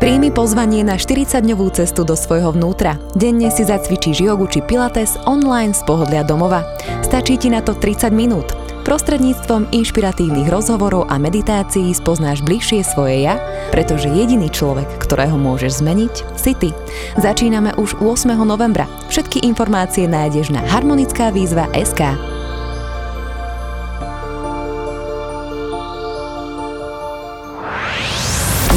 [0.00, 2.96] Príjmi pozvanie na 40-dňovú cestu do svojho vnútra.
[3.12, 6.64] Denne si zacvičíš jogu či pilates online z pohodlia domova.
[7.04, 8.48] Stačí ti na to 30 minút.
[8.88, 13.36] Prostredníctvom inšpiratívnych rozhovorov a meditácií spoznáš bližšie svoje ja,
[13.76, 16.72] pretože jediný človek, ktorého môžeš zmeniť, si ty.
[17.20, 18.32] Začíname už 8.
[18.40, 18.88] novembra.
[19.12, 22.16] Všetky informácie nájdeš na harmonická výzva SK.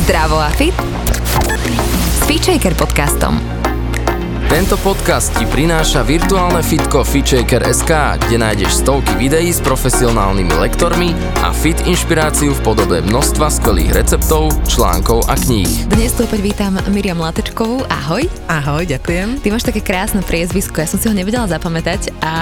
[0.03, 0.75] Zdravo a fit
[2.43, 3.39] Feature podcastom.
[4.51, 11.55] Tento podcast ti prináša virtuálne fitko FitShaker.sk, kde nájdeš stovky videí s profesionálnymi lektormi a
[11.55, 15.87] fit inšpiráciu v podobe množstva skvelých receptov, článkov a kníh.
[15.87, 17.87] Dnes tu opäť vítam Miriam Latečkovú.
[17.87, 18.27] Ahoj.
[18.51, 19.39] Ahoj, ďakujem.
[19.39, 22.33] Ty máš také krásne priezvisko, ja som si ho nevedela zapamätať a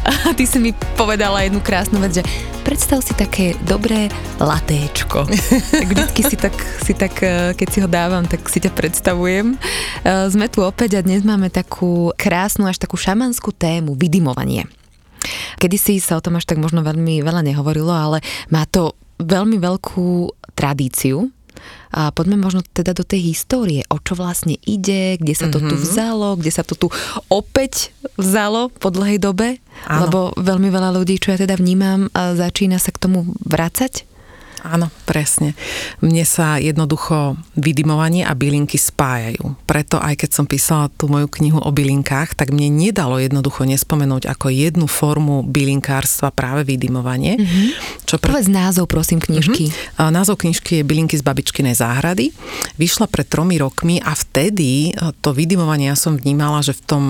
[0.40, 2.24] ty si mi povedala jednu krásnu vec, že
[2.70, 4.06] predstav si také dobré
[4.38, 5.26] latéčko.
[5.74, 6.54] tak vždycky si tak,
[6.86, 9.58] si tak, eh, keď si ho dávam, tak si ťa predstavujem.
[10.06, 14.70] Eh, sme tu opäť a dnes máme takú krásnu, až takú šamanskú tému, vydimovanie.
[15.58, 18.22] Kedy si sa o tom až tak možno veľmi veľa nehovorilo, ale
[18.54, 21.26] má to veľmi veľkú tradíciu,
[21.90, 25.70] a poďme možno teda do tej histórie, o čo vlastne ide, kde sa to mm-hmm.
[25.70, 25.82] tu mhm.
[25.82, 26.86] vzalo, kde sa to tu
[27.30, 30.00] opäť vzalo po dlhej dobe, Áno.
[30.06, 34.09] lebo veľmi veľa ľudí, čo ja teda vnímam, začína sa k tomu vrácať
[34.64, 35.56] Áno, presne.
[36.04, 39.56] Mne sa jednoducho vydimovanie a bylinky spájajú.
[39.64, 44.28] Preto aj keď som písala tú moju knihu o bylinkách, tak mne nedalo jednoducho nespomenúť
[44.28, 47.40] ako jednu formu bylinkárstva práve vydimovanie.
[47.40, 47.66] Mm-hmm.
[48.04, 48.36] Čo pre...
[48.36, 49.72] Povedz názov, prosím, knižky.
[49.72, 50.12] Mm-hmm.
[50.12, 52.32] Názov knižky je Bylinky z babičkinej záhrady.
[52.76, 54.94] Vyšla pred tromi rokmi a vtedy
[55.24, 57.02] to vydimovanie ja som vnímala, že v tom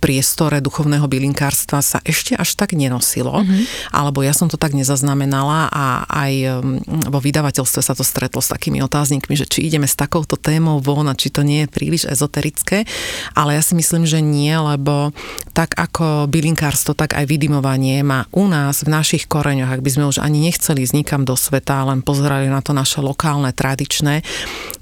[0.00, 3.42] priestore duchovného bylinkárstva sa ešte až tak nenosilo.
[3.42, 3.92] Mm-hmm.
[3.92, 8.84] Alebo ja som to tak nezaznamenala a aj vo vydavateľstve sa to stretlo s takými
[8.84, 12.84] otáznikmi, že či ideme s takouto témou von a či to nie je príliš ezoterické,
[13.32, 15.16] ale ja si myslím, že nie, lebo
[15.56, 20.04] tak ako bylinkárstvo, tak aj vydimovanie má u nás v našich koreňoch, ak by sme
[20.08, 24.20] už ani nechceli ísť nikam do sveta, len pozerali na to naše lokálne, tradičné,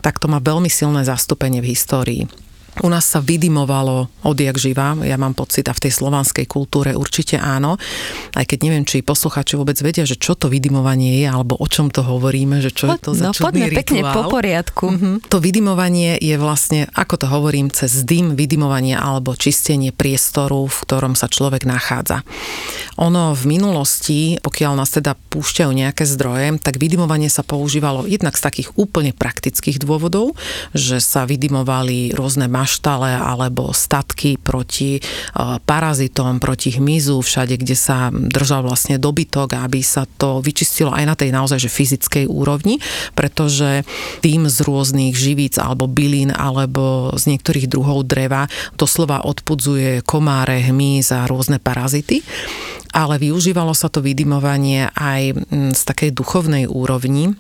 [0.03, 2.23] tak to má veľmi silné zastúpenie v histórii.
[2.81, 7.37] U nás sa vydimovalo odjak živa, ja mám pocit, a v tej slovanskej kultúre určite
[7.37, 7.77] áno,
[8.39, 11.91] aj keď neviem, či posluchači vôbec vedia, že čo to vydimovanie je, alebo o čom
[11.91, 13.81] to hovoríme, že čo po, je to za no, poďme rituál.
[13.83, 14.87] pekne po poriadku.
[14.87, 15.15] Mm-hmm.
[15.29, 21.19] To vydimovanie je vlastne, ako to hovorím, cez dym vydimovanie alebo čistenie priestoru, v ktorom
[21.19, 22.23] sa človek nachádza.
[23.01, 28.43] Ono v minulosti, pokiaľ nás teda púšťajú nejaké zdroje, tak vydimovanie sa používalo jednak z
[28.45, 30.37] takých úplne praktických dôvodov,
[30.77, 35.01] že sa vydimovali rôzne maštale alebo statky proti e,
[35.67, 41.19] parazitom, proti hmyzu, všade, kde sa držal vlastne dobytok, aby sa to vyčistilo aj na
[41.19, 42.79] tej naozaj že fyzickej úrovni,
[43.19, 43.83] pretože
[44.23, 48.47] tým z rôznych živíc alebo bylín alebo z niektorých druhov dreva
[48.79, 52.23] doslova odpudzuje komáre, hmyz a rôzne parazity.
[52.91, 57.39] Ale využívalo sa to vydimovanie aj z takej duchovnej úrovni,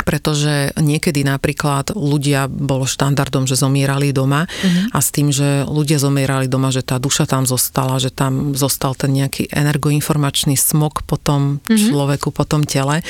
[0.00, 4.96] pretože niekedy napríklad ľudia, bolo štandardom, že zomierali doma uh-huh.
[4.96, 8.96] a s tým, že ľudia zomierali doma, že tá duša tam zostala, že tam zostal
[8.96, 11.76] ten nejaký energoinformačný smog po tom uh-huh.
[11.76, 13.04] človeku, po tom tele,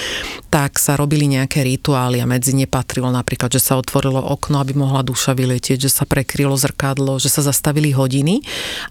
[0.51, 4.75] tak sa robili nejaké rituály a medzi ne patrilo napríklad, že sa otvorilo okno, aby
[4.75, 8.43] mohla duša vyletieť, že sa prekrylo zrkadlo, že sa zastavili hodiny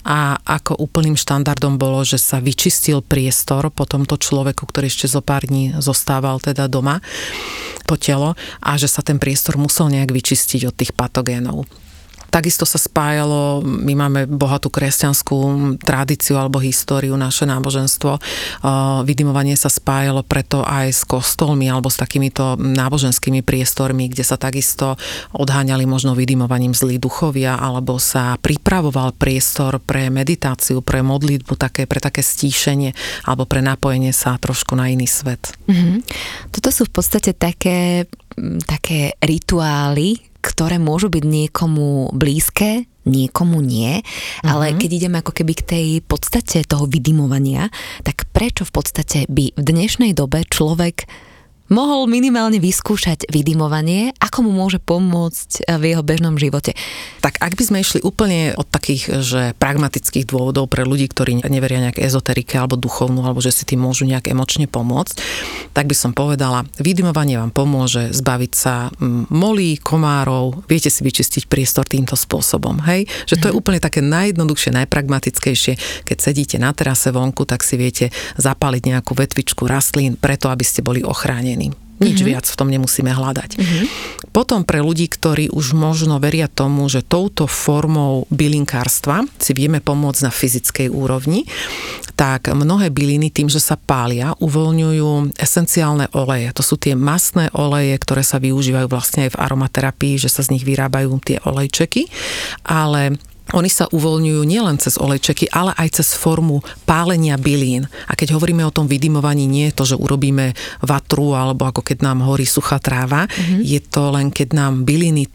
[0.08, 5.20] a ako úplným štandardom bolo, že sa vyčistil priestor po tomto človeku, ktorý ešte zo
[5.20, 7.04] pár dní zostával teda doma
[7.92, 8.32] to telo
[8.64, 11.68] a že sa ten priestor musel nejak vyčistiť od tých patogénov.
[12.32, 15.36] Takisto sa spájalo, my máme bohatú kresťanskú
[15.84, 18.16] tradíciu alebo históriu, naše náboženstvo.
[19.04, 24.96] Vydimovanie sa spájalo preto aj s kostolmi alebo s takýmito náboženskými priestormi, kde sa takisto
[25.36, 32.00] odháňali možno vydimovaním zlí duchovia alebo sa pripravoval priestor pre meditáciu, pre modlitbu, také, pre
[32.00, 32.96] také stíšenie
[33.28, 35.52] alebo pre napojenie sa trošku na iný svet.
[35.68, 35.96] Mm-hmm.
[36.48, 38.08] Toto sú v podstate také,
[38.64, 44.46] také rituály, ktoré môžu byť niekomu blízke, niekomu nie, mm-hmm.
[44.46, 44.78] ale mhm.
[44.82, 47.70] keď ideme ako keby k tej podstate toho vydimovania,
[48.02, 51.06] tak prečo v podstate by v dnešnej dobe človek
[51.72, 56.76] mohol minimálne vyskúšať vydimovanie, ako mu môže pomôcť v jeho bežnom živote.
[57.24, 61.88] Tak ak by sme išli úplne od takých, že pragmatických dôvodov pre ľudí, ktorí neveria
[61.88, 65.16] nejak ezoterike alebo duchovnú, alebo že si tým môžu nejak emočne pomôcť,
[65.72, 71.48] tak by som povedala, vydimovanie vám pomôže zbaviť sa mm, molí, komárov, viete si vyčistiť
[71.48, 73.08] priestor týmto spôsobom, hej?
[73.30, 73.60] Že to je mhm.
[73.62, 76.04] úplne také najjednoduchšie, najpragmatickejšie.
[76.04, 80.82] Keď sedíte na terase vonku, tak si viete zapaliť nejakú vetvičku rastlín preto, aby ste
[80.82, 81.61] boli ochránení.
[82.00, 82.30] Nič mm-hmm.
[82.32, 83.50] viac v tom nemusíme hľadať.
[83.58, 83.84] Mm-hmm.
[84.32, 90.24] Potom pre ľudí, ktorí už možno veria tomu, že touto formou bylinkárstva si vieme pomôcť
[90.24, 91.44] na fyzickej úrovni,
[92.16, 96.48] tak mnohé byliny tým, že sa pália, uvoľňujú esenciálne oleje.
[96.56, 100.56] To sú tie masné oleje, ktoré sa využívajú vlastne aj v aromaterapii, že sa z
[100.56, 102.08] nich vyrábajú tie olejčeky,
[102.64, 103.18] ale
[103.50, 107.90] oni sa uvoľňujú nielen cez olejčeky, ale aj cez formu pálenia bylín.
[108.06, 112.06] A keď hovoríme o tom vydymovaní, nie je to, že urobíme vatru alebo ako keď
[112.06, 113.60] nám horí suchá tráva, mm-hmm.
[113.66, 115.26] je to len keď nám byliny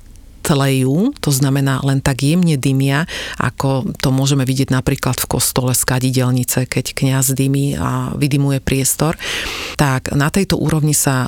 [0.47, 3.03] tlejú, to znamená len tak jemne dymia,
[3.35, 9.19] ako to môžeme vidieť napríklad v kostole z kadidelnice, keď kňaz dymí a vydymuje priestor,
[9.75, 11.27] tak na tejto úrovni sa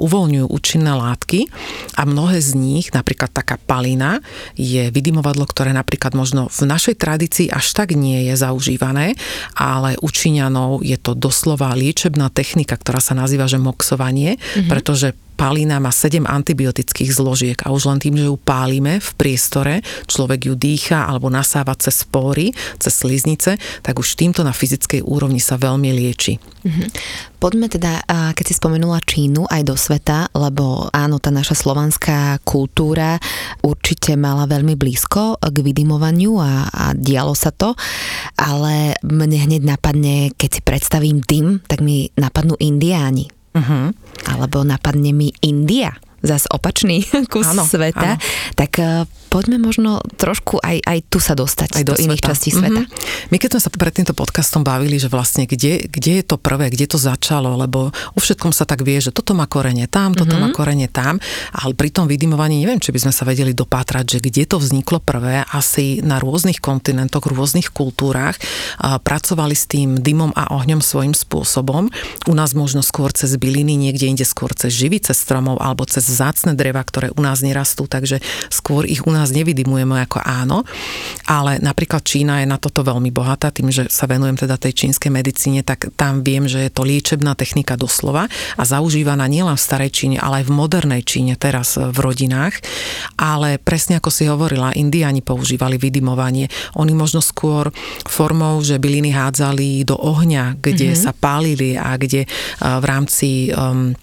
[0.00, 1.52] uvoľňujú účinné látky
[2.00, 4.24] a mnohé z nich, napríklad taká palina,
[4.56, 9.20] je vydymovadlo, ktoré napríklad možno v našej tradícii až tak nie je zaužívané,
[9.52, 14.70] ale u Číňanov je to doslova liečebná technika, ktorá sa nazýva, že moxovanie, mm-hmm.
[14.72, 19.74] pretože Palina má 7 antibiotických zložiek a už len tým, že ju pálime v priestore,
[20.06, 25.42] človek ju dýcha alebo nasáva cez spory, cez sliznice, tak už týmto na fyzickej úrovni
[25.42, 26.38] sa veľmi lieči.
[26.64, 26.88] Mm-hmm.
[27.42, 33.20] Poďme teda, keď si spomenula Čínu aj do sveta, lebo áno, tá naša slovanská kultúra
[33.60, 37.76] určite mala veľmi blízko k vydymovaniu a, a dialo sa to,
[38.40, 43.28] ale mne hneď napadne, keď si predstavím dym, tak mi napadnú indiáni.
[43.54, 43.94] Uh-huh.
[44.26, 48.22] Alebo napadne mi India zase opačný kus áno, sveta, áno.
[48.56, 49.04] tak uh,
[49.34, 52.86] poďme možno trošku aj, aj tu sa dostať aj do, do iných častí sveta.
[52.86, 53.28] Mm-hmm.
[53.34, 56.70] My keď sme sa pred týmto podcastom bavili, že vlastne kde, kde je to prvé,
[56.70, 60.38] kde to začalo, lebo u všetkom sa tak vie, že toto má korene tam, toto
[60.38, 60.54] mm-hmm.
[60.54, 61.18] má korene tam,
[61.50, 65.02] ale pri tom vydymovaní neviem, či by sme sa vedeli dopátrať, že kde to vzniklo
[65.02, 68.38] prvé, asi na rôznych kontinentoch, rôznych kultúrach
[68.78, 71.90] a pracovali s tým dymom a ohňom svojím spôsobom.
[72.30, 76.54] U nás možno skôr cez byliny, niekde inde skôr cez živice stromov alebo cez vzácne
[76.54, 78.22] dreva, ktoré u nás nerastú, takže
[78.52, 80.66] skôr ich u nás nevydimujeme ako áno.
[81.24, 85.14] Ale napríklad Čína je na toto veľmi bohatá, tým, že sa venujem teda tej čínskej
[85.14, 88.26] medicíne, tak tam viem, že je to liečebná technika doslova
[88.58, 92.58] a zaužívaná nielen v starej Číne, ale aj v modernej Číne teraz v rodinách.
[93.16, 96.50] Ale presne ako si hovorila, Indiani používali vydimovanie.
[96.76, 97.70] Oni možno skôr
[98.08, 101.04] formou, že byliny hádzali do ohňa, kde mm-hmm.
[101.04, 102.26] sa pálili a kde
[102.58, 103.94] v rámci um,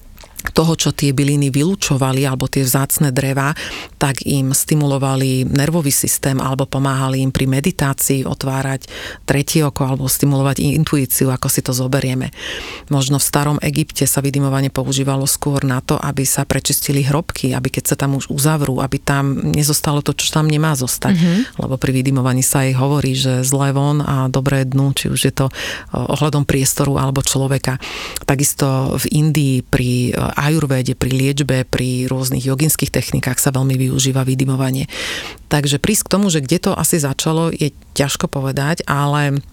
[0.50, 3.54] toho, čo tie byliny vylúčovali, alebo tie vzácne dreva,
[4.02, 8.90] tak im stimulovali nervový systém alebo pomáhali im pri meditácii otvárať
[9.30, 12.34] tretie oko alebo stimulovať intuíciu, ako si to zoberieme.
[12.90, 17.70] Možno v starom Egypte sa vydimovanie používalo skôr na to, aby sa prečistili hrobky, aby
[17.70, 21.14] keď sa tam už uzavrú, aby tam nezostalo to, čo tam nemá zostať.
[21.14, 21.62] Mm-hmm.
[21.62, 25.34] Lebo pri vydimovaní sa aj hovorí, že zlé von a dobré dnu, či už je
[25.36, 25.48] to
[25.92, 27.78] ohľadom priestoru alebo človeka.
[28.24, 34.88] Takisto v Indii pri ajurvéde, pri liečbe, pri rôznych joginských technikách sa veľmi využíva vydymovanie.
[35.52, 39.44] Takže prísť k tomu, že kde to asi začalo, je ťažko povedať, ale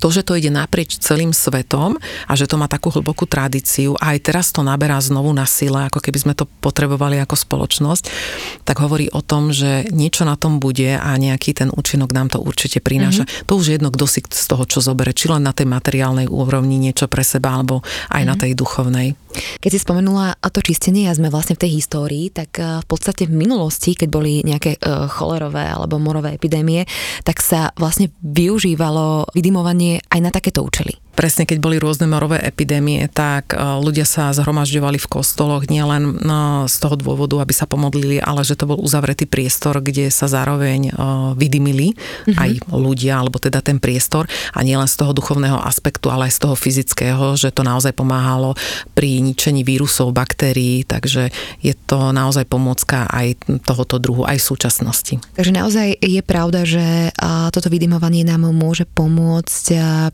[0.00, 1.96] to, že to ide naprieč celým svetom
[2.28, 5.86] a že to má takú hlbokú tradíciu a aj teraz to naberá znovu na sile,
[5.86, 8.04] ako keby sme to potrebovali ako spoločnosť,
[8.64, 12.38] tak hovorí o tom, že niečo na tom bude a nejaký ten účinok nám to
[12.40, 13.26] určite prináša.
[13.26, 13.46] Mm-hmm.
[13.50, 16.80] To už jedno, kto si z toho, čo zobere, či len na tej materiálnej úrovni
[16.80, 18.28] niečo pre seba, alebo aj mm-hmm.
[18.28, 18.40] na mhm.
[18.40, 19.08] tej duchovnej.
[19.34, 23.26] Keď si spomenula to čistenie a sme vlastne v tej histórii, tak eh, v podstate
[23.26, 26.86] v minulosti, keď boli nejaké eh, cholerové alebo morové epidémie,
[27.26, 33.06] tak sa vlastne využívalo vydimovanie aj na takéto účely presne keď boli rôzne morové epidémie,
[33.08, 38.18] tak e, ľudia sa zhromažďovali v kostoloch nielen no, z toho dôvodu, aby sa pomodlili,
[38.18, 40.92] ale že to bol uzavretý priestor, kde sa zároveň e,
[41.38, 42.36] vydymili mm-hmm.
[42.36, 46.40] aj ľudia, alebo teda ten priestor a nielen z toho duchovného aspektu, ale aj z
[46.42, 48.58] toho fyzického, že to naozaj pomáhalo
[48.92, 51.30] pri ničení vírusov, baktérií, takže
[51.62, 55.14] je to naozaj pomôcka aj tohoto druhu, aj v súčasnosti.
[55.38, 57.14] Takže naozaj je pravda, že
[57.54, 59.64] toto vydymovanie nám môže pomôcť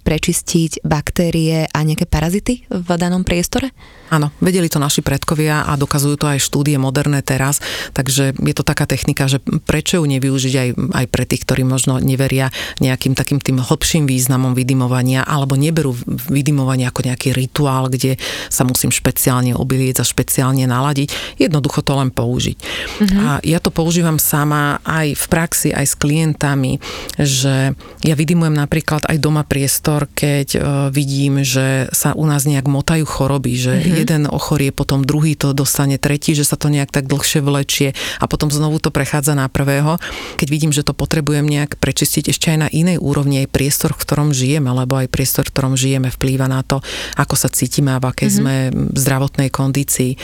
[0.05, 3.71] prečistiť baktérie a nejaké parazity v danom priestore?
[4.11, 7.63] Áno, vedeli to naši predkovia a dokazujú to aj štúdie moderné teraz,
[7.95, 12.03] takže je to taká technika, že prečo ju nevyužiť aj, aj pre tých, ktorí možno
[12.03, 12.51] neveria
[12.83, 15.95] nejakým takým tým hlbším významom vydymovania alebo neberú
[16.27, 18.19] vydymovanie ako nejaký rituál, kde
[18.51, 21.39] sa musím špeciálne obilieť a špeciálne naladiť.
[21.39, 22.59] Jednoducho to len použiť.
[22.59, 23.19] Mm-hmm.
[23.23, 26.83] A ja to používam sama aj v praxi, aj s klientami,
[27.15, 33.05] že ja vydymujem napríklad aj doma priestor, keď vidím, že sa u nás nejak motajú
[33.05, 33.97] choroby, že mm-hmm.
[34.01, 38.25] jeden ochorie, potom druhý to dostane tretí, že sa to nejak tak dlhšie vlečie a
[38.25, 40.01] potom znovu to prechádza na prvého.
[40.41, 44.01] Keď vidím, že to potrebujem nejak prečistiť ešte aj na inej úrovni, aj priestor, v
[44.01, 46.81] ktorom žijeme, lebo aj priestor, v ktorom žijeme, vplýva na to,
[47.21, 48.41] ako sa cítime a v akej mm-hmm.
[48.41, 48.55] sme
[48.97, 50.17] zdravotnej kondícii.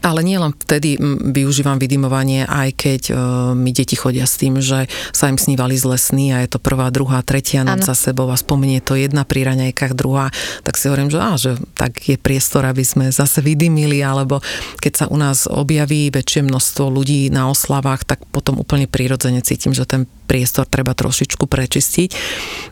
[0.00, 0.96] Ale nie len vtedy
[1.36, 3.16] využívam vydimovanie, aj keď uh,
[3.52, 6.88] mi deti chodia s tým, že sa im snívali zle sny a je to prvá,
[6.88, 10.32] druhá, tretia noc za sebou a spomenie to jedna pri raňajkách, druhá,
[10.62, 14.42] tak si hovorím, že, á, že tak je priestor, aby sme zase vydymili, alebo
[14.80, 19.74] keď sa u nás objaví väčšie množstvo ľudí na oslavách, tak potom úplne prirodzene cítim,
[19.74, 22.10] že ten priestor treba trošičku prečistiť.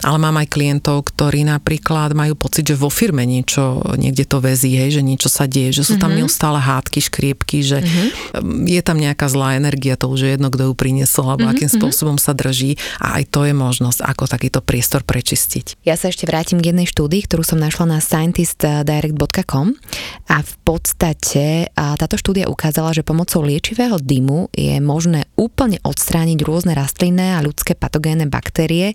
[0.07, 4.79] Ale mám aj klientov, ktorí napríklad majú pocit, že vo firme niečo, niekde to vezí,
[4.79, 6.23] hej, že niečo sa deje, že sú tam mm-hmm.
[6.23, 8.71] neustále hádky, škriepky, že mm-hmm.
[8.71, 11.59] je tam nejaká zlá energia, to už je jedno, kto ju priniesol, alebo mm-hmm.
[11.59, 11.77] akým mhm.
[11.83, 15.83] spôsobom sa drží a aj to je možnosť, ako takýto priestor prečistiť.
[15.83, 19.73] Ja sa ešte vrátim k jednej štúdii, ktorú som našla na scientistdirect.com
[20.29, 26.77] a v podstate táto štúdia ukázala, že pomocou liečivého dymu je možné úplne odstrániť rôzne
[26.77, 28.93] rastlinné a ľudské patogénne baktérie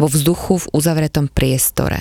[0.00, 2.00] vo vzduchu v uzavretom priestore.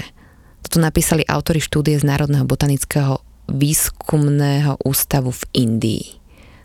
[0.63, 3.19] Toto napísali autory štúdie z Národného botanického
[3.51, 6.05] výskumného ústavu v Indii.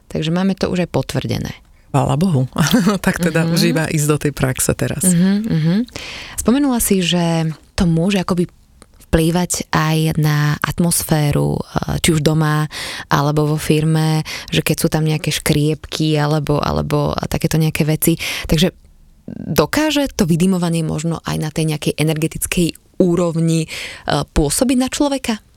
[0.08, 1.52] Takže máme to už aj potvrdené.
[1.88, 2.48] Chvála Bohu.
[3.06, 3.54] tak teda uh-huh.
[3.56, 5.04] už iba ísť do tej praxe teraz.
[5.04, 5.78] Uh-huh, uh-huh.
[6.36, 8.48] Spomenula si, že to môže akoby
[9.08, 12.68] vplývať aj na atmosféru, eh, či už doma,
[13.08, 14.22] alebo vo firme,
[14.52, 18.20] že keď sú tam nejaké škriepky, alebo, alebo takéto nejaké veci.
[18.44, 18.76] Takže
[19.32, 22.68] dokáže to vydimovanie možno aj na tej nejakej energetickej
[23.00, 25.47] úrovni eh, pôsobiť na človeka?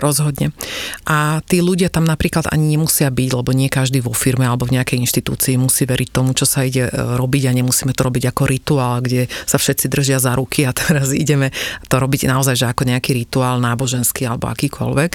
[0.00, 0.56] Rozhodne.
[1.04, 4.80] A tí ľudia tam napríklad ani nemusia byť, lebo nie každý vo firme alebo v
[4.80, 8.42] nejakej inštitúcii musí veriť tomu, čo sa ide e, robiť a nemusíme to robiť ako
[8.48, 11.52] rituál, kde sa všetci držia za ruky a teraz ideme
[11.92, 15.10] to robiť naozaj, že ako nejaký rituál náboženský alebo akýkoľvek.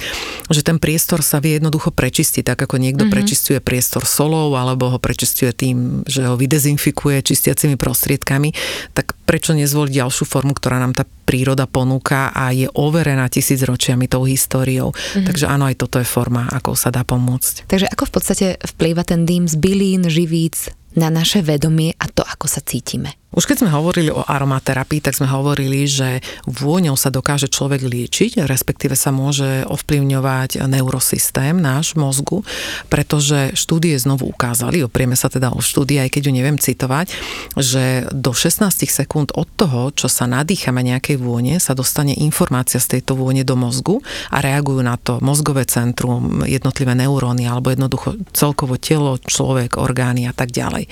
[0.48, 3.14] Že ten priestor sa vie jednoducho prečistiť, tak ako niekto mm-hmm.
[3.14, 8.54] prečistuje priestor solou alebo ho prečistuje tým, že ho vydezinfikuje čistiacimi prostriedkami,
[8.94, 14.22] tak prečo nezvoliť ďalšiu formu, ktorá nám tá príroda ponúka a je overená tisícročiami tou
[14.24, 14.94] históriou.
[14.94, 15.26] Mm-hmm.
[15.26, 17.66] Takže áno, aj toto je forma, ako sa dá pomôcť.
[17.66, 22.24] Takže ako v podstate vplýva ten dým z bylín, živíc na naše vedomie a to,
[22.24, 23.18] ako sa cítime?
[23.36, 28.40] Už keď sme hovorili o aromaterapii, tak sme hovorili, že vôňou sa dokáže človek liečiť,
[28.48, 32.48] respektíve sa môže ovplyvňovať neurosystém náš mozgu,
[32.88, 37.12] pretože štúdie znovu ukázali, oprieme sa teda o štúdie, aj keď ju neviem citovať,
[37.60, 42.96] že do 16 sekúnd od toho, čo sa nadýchame nejakej vône, sa dostane informácia z
[42.96, 44.00] tejto vône do mozgu
[44.32, 50.32] a reagujú na to mozgové centrum, jednotlivé neuróny alebo jednoducho celkovo telo, človek, orgány a
[50.32, 50.88] tak ďalej.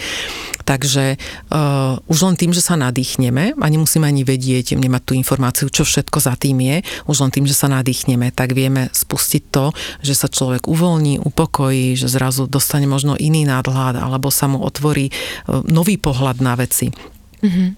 [0.65, 5.69] Takže uh, už len tým, že sa nadýchneme a nemusíme ani vedieť, nemať tú informáciu,
[5.69, 9.77] čo všetko za tým je, už len tým, že sa nadýchneme, tak vieme spustiť to,
[10.01, 15.13] že sa človek uvoľní, upokojí, že zrazu dostane možno iný nadhľad alebo sa mu otvorí
[15.13, 16.89] uh, nový pohľad na veci.
[17.45, 17.69] Mm-hmm.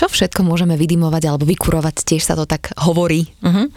[0.00, 2.08] Čo všetko môžeme vydimovať alebo vykurovať?
[2.08, 3.28] Tiež sa to tak hovorí.
[3.44, 3.68] Uh-huh.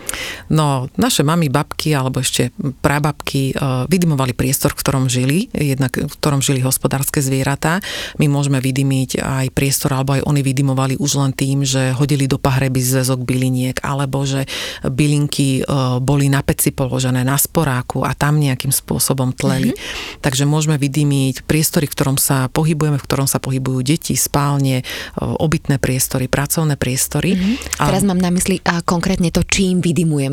[0.51, 2.51] No, naše mamy, babky alebo ešte
[2.83, 7.79] prababky uh, vydimovali priestor, v ktorom žili, jednak v ktorom žili hospodárske zvieratá.
[8.19, 12.35] My môžeme vydimiť aj priestor, alebo aj oni vydimovali už len tým, že hodili do
[12.35, 14.43] pahreby zväzok byliniek, alebo že
[14.83, 19.71] bylinky uh, boli na peci položené na sporáku a tam nejakým spôsobom tleli.
[19.71, 20.19] Uh-huh.
[20.19, 25.39] Takže môžeme vydimiť priestory, v ktorom sa pohybujeme, v ktorom sa pohybujú deti, spálne, uh,
[25.39, 27.37] obytné priestory pracovné priestory.
[27.37, 27.79] Mm-hmm.
[27.79, 27.83] A...
[27.93, 29.79] Teraz mám na mysli a konkrétne to, čím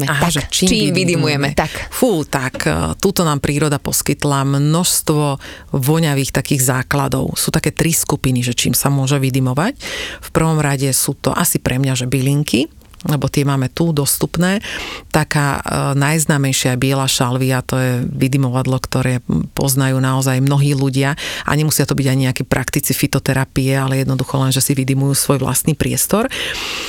[0.01, 0.17] vydimujeme.
[0.17, 1.49] Aha, tak, že čím, čím vydimujeme.
[1.53, 1.73] Tak.
[1.93, 5.39] Fú, tak e, túto nám príroda poskytla množstvo
[5.77, 7.37] voňavých takých základov.
[7.37, 9.77] Sú také tri skupiny, že čím sa môže vydimovať.
[10.25, 14.61] V prvom rade sú to asi pre mňa, že bylinky, lebo tie máme tu dostupné.
[15.09, 15.61] Taká e,
[15.97, 19.25] najznámejšia biela šalvia, to je vydimovadlo, ktoré
[19.57, 21.17] poznajú naozaj mnohí ľudia
[21.49, 25.41] a nemusia to byť ani nejakí praktici fitoterapie, ale jednoducho len, že si vydimujú svoj
[25.41, 26.29] vlastný priestor.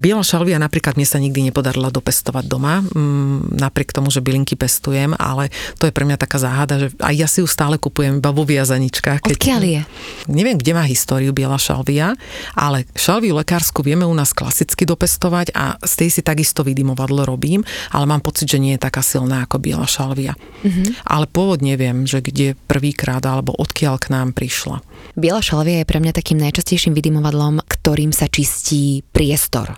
[0.03, 5.15] Biela šalvia napríklad mne sa nikdy nepodarila dopestovať doma, mm, napriek tomu, že bylinky pestujem,
[5.15, 5.47] ale
[5.79, 8.43] to je pre mňa taká záhada, že aj ja si ju stále kupujem iba vo
[8.43, 9.23] viazaničkách.
[9.23, 9.81] Keď, Odkiaľ je?
[10.27, 12.19] Neviem, kde má históriu biela šalvia,
[12.51, 17.61] ale šalviu lekársku vieme u nás klasicky dopestovať a z tej si takisto vydimovadlo robím,
[17.93, 20.33] ale mám pocit, že nie je taká silná ako biela šalvia.
[20.65, 21.05] Mm-hmm.
[21.05, 24.81] Ale pôvod neviem, že kde prvýkrát alebo odkiaľ k nám prišla.
[25.13, 29.77] Biela šalvia je pre mňa takým najčastejším vydimovadlom, ktorým sa čistí priestor.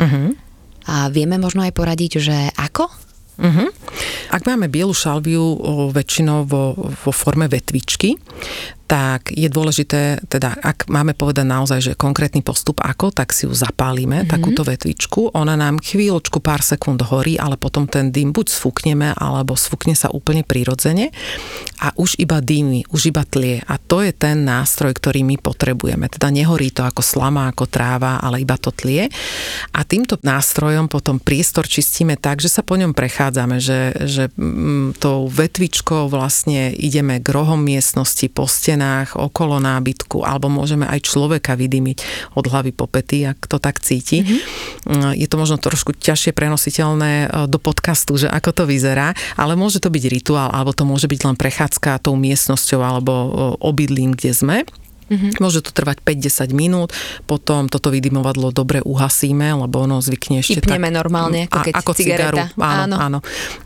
[0.00, 0.48] Mm-hmm.
[0.88, 2.88] A vieme možno aj poradiť, že ako?
[3.38, 3.70] Uh-huh.
[4.34, 5.54] Ak máme bielu šalviu o,
[5.94, 8.18] väčšinou vo, vo forme vetvičky,
[8.88, 13.52] tak je dôležité, teda ak máme povedať naozaj, že konkrétny postup ako, tak si ju
[13.52, 14.32] zapálime, mm-hmm.
[14.32, 19.52] takúto vetvičku, ona nám chvíľočku, pár sekúnd horí, ale potom ten dym buď sfúkneme, alebo
[19.60, 21.12] sfúkne sa úplne prirodzene
[21.84, 23.60] a už iba dýmy, už iba tlie.
[23.68, 26.08] A to je ten nástroj, ktorý my potrebujeme.
[26.08, 29.12] Teda nehorí to ako slama, ako tráva, ale iba to tlie.
[29.76, 34.96] A týmto nástrojom potom priestor čistíme tak, že sa po ňom prechádzame, že, že mm,
[34.96, 38.48] tou vetvičkou vlastne ideme k rohom miestnosti, po
[38.78, 43.82] stenách, okolo nábytku, alebo môžeme aj človeka vydymiť od hlavy po pety, ak to tak
[43.82, 44.22] cíti.
[44.22, 45.18] Mm-hmm.
[45.18, 49.82] Je to možno trošku ťažšie prenositeľné e, do podcastu, že ako to vyzerá, ale môže
[49.82, 53.28] to byť rituál, alebo to môže byť len prechádzka tou miestnosťou alebo e,
[53.66, 54.56] obydlím, kde sme.
[55.08, 55.40] Mm-hmm.
[55.40, 56.92] Môže to trvať 5-10 minút,
[57.24, 60.96] potom toto vydymovadlo dobre uhasíme, lebo ono zvykne ešte Vypneme tak...
[61.00, 62.44] normálne, ako keď ako cigareta.
[62.52, 62.60] cigaru.
[62.60, 62.96] Áno, áno.
[62.96, 63.18] áno.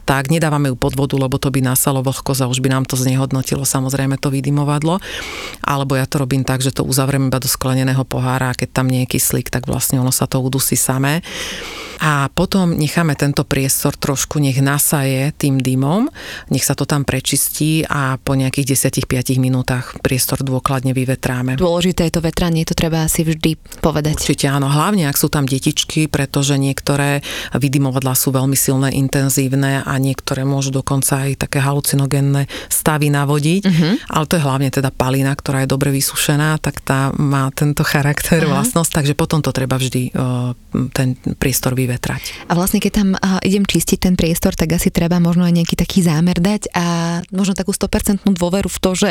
[0.06, 2.94] Tak nedávame ju pod vodu, lebo to by nasalo vlhkosť a už by nám to
[2.94, 5.02] znehodnotilo samozrejme to vydymovadlo.
[5.66, 8.86] Alebo ja to robím tak, že to uzavriem iba do skleneného pohára a keď tam
[8.86, 11.24] nie je kyslík, tak vlastne ono sa to udusí samé
[12.02, 16.10] a potom necháme tento priestor trošku, nech nasaje tým dymom,
[16.50, 21.54] nech sa to tam prečistí a po nejakých 10-5 minútach priestor dôkladne vyvetráme.
[21.54, 24.18] Dôležité je to vetranie, to treba asi vždy povedať.
[24.18, 27.22] Určite áno, hlavne ak sú tam detičky, pretože niektoré
[27.54, 33.92] vydymovadlá sú veľmi silné, intenzívne a niektoré môžu dokonca aj také halucinogénne stavy navodiť, uh-huh.
[34.10, 38.42] ale to je hlavne teda palina, ktorá je dobre vysušená, tak tá má tento charakter,
[38.42, 38.58] uh-huh.
[38.58, 40.10] vlastnosť, takže potom to treba vždy
[40.90, 42.48] ten priestor vyvetrať vyvetrať.
[42.48, 43.08] A vlastne keď tam
[43.44, 46.84] idem čistiť ten priestor, tak asi treba možno aj nejaký taký zámer dať a
[47.28, 49.10] možno takú 100% dôveru v to, že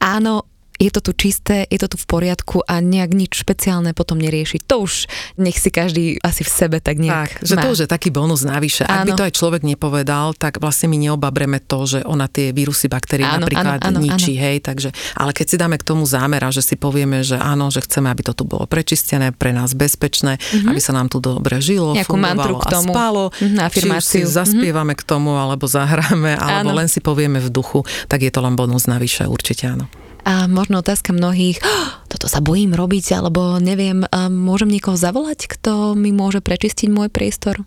[0.00, 0.48] áno,
[0.82, 4.66] je to tu čisté, je to tu v poriadku a nejak nič špeciálne potom neriešiť.
[4.66, 5.06] To už
[5.38, 7.62] nech si každý asi v sebe tak nejak Tak, že má.
[7.62, 8.82] to už je taký bonus navyše.
[8.82, 12.90] Ak by to aj človek nepovedal, tak vlastne my neobabreme to, že ona tie vírusy,
[12.90, 14.42] baktérie áno, napríklad áno, áno, ničí, áno.
[14.42, 17.86] hej, takže, ale keď si dáme k tomu zámera, že si povieme, že áno, že
[17.86, 20.66] chceme, aby to tu bolo prečistené, pre nás bezpečné, mm-hmm.
[20.66, 22.90] aby sa nám tu dobre žilo, Nejakú fungovalo k tomu.
[22.90, 25.06] a spalo, mm, či už si zaspievame mm-hmm.
[25.06, 26.78] k tomu, alebo zahráme, alebo áno.
[26.82, 29.86] len si povieme v duchu, tak je to len bonus navyše, určite áno.
[30.22, 35.98] A možno otázka mnohých, oh, toto sa bojím robiť, alebo neviem, môžem niekoho zavolať, kto
[35.98, 37.66] mi môže prečistiť môj priestor?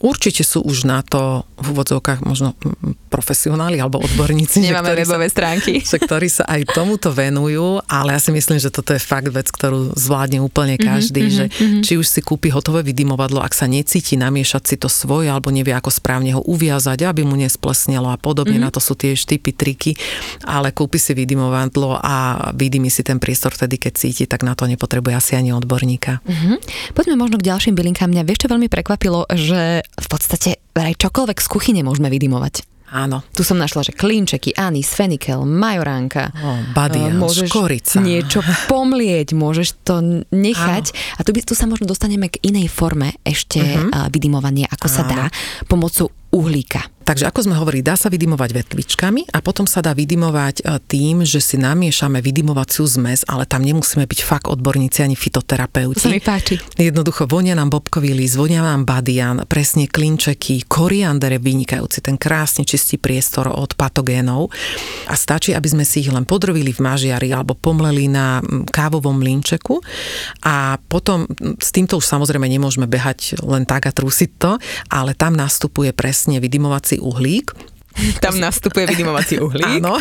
[0.00, 2.56] Určite sú už na to v úvodzovkách možno
[3.12, 4.64] profesionáli alebo odborníci.
[4.64, 5.72] Nemáme webové sa, stránky.
[5.90, 9.50] Že, ktorí sa aj tomuto venujú, ale ja si myslím, že toto je fakt vec,
[9.50, 11.82] ktorú zvládne úplne mhm, každý, mm-hmm, že mm-hmm.
[11.84, 15.74] či už si kúpi hotové vydymovadlo, ak sa necíti namiešať si to svoje alebo nevie
[15.74, 18.70] ako správne ho uviazať, aby mu nesplesnelo a podobne, mm-hmm.
[18.70, 19.92] na to sú tie štipy, triky,
[20.46, 24.64] ale kúpi si vydymovadlo a vydymi si ten priestor vtedy, keď cíti, tak na to
[24.70, 26.22] nepotrebuje asi ani odborníka.
[26.22, 26.56] Mm-hmm.
[26.94, 28.08] Poďme možno k ďalším bylinkám.
[28.08, 32.66] Mňa vieš, čo veľmi prekvapilo, že v podstate aj čokoľvek z kuchyne môžeme vydimovať.
[32.90, 33.22] Áno.
[33.30, 36.34] Tu som našla, že klinčeky, anis, fenikel, majoránka.
[36.34, 38.02] Oh, badia, môžeš škorica.
[38.02, 40.84] niečo pomlieť, môžeš to nechať.
[40.90, 41.18] Áno.
[41.18, 44.10] A tu, tu sa možno dostaneme k inej forme ešte uh-huh.
[44.10, 44.94] vydimovania, ako Áno.
[44.94, 45.22] sa dá,
[45.70, 46.86] pomocou uhlíka.
[47.10, 51.26] Takže ako sme hovorili, dá sa vydimovať vetvičkami a potom sa dá vydimovať e, tým,
[51.26, 55.98] že si namiešame vydimovaciu zmes, ale tam nemusíme byť fakt odborníci ani fitoterapeuti.
[55.98, 56.62] To sa mi páči.
[56.78, 62.62] Jednoducho vonia nám bobkový list, vonia nám badian, presne klinčeky, koriander je vynikajúci, ten krásne
[62.62, 64.54] čistý priestor od patogénov
[65.10, 68.38] a stačí, aby sme si ich len podrobili v mažiari alebo pomleli na
[68.70, 69.82] kávovom linčeku
[70.46, 71.26] a potom
[71.58, 74.62] s týmto už samozrejme nemôžeme behať len tak a trúsiť to,
[74.94, 77.56] ale tam nastupuje presne vydymovací uhlík,
[78.20, 79.82] tam nastupuje vydymovací uhlík.
[79.82, 79.98] Áno,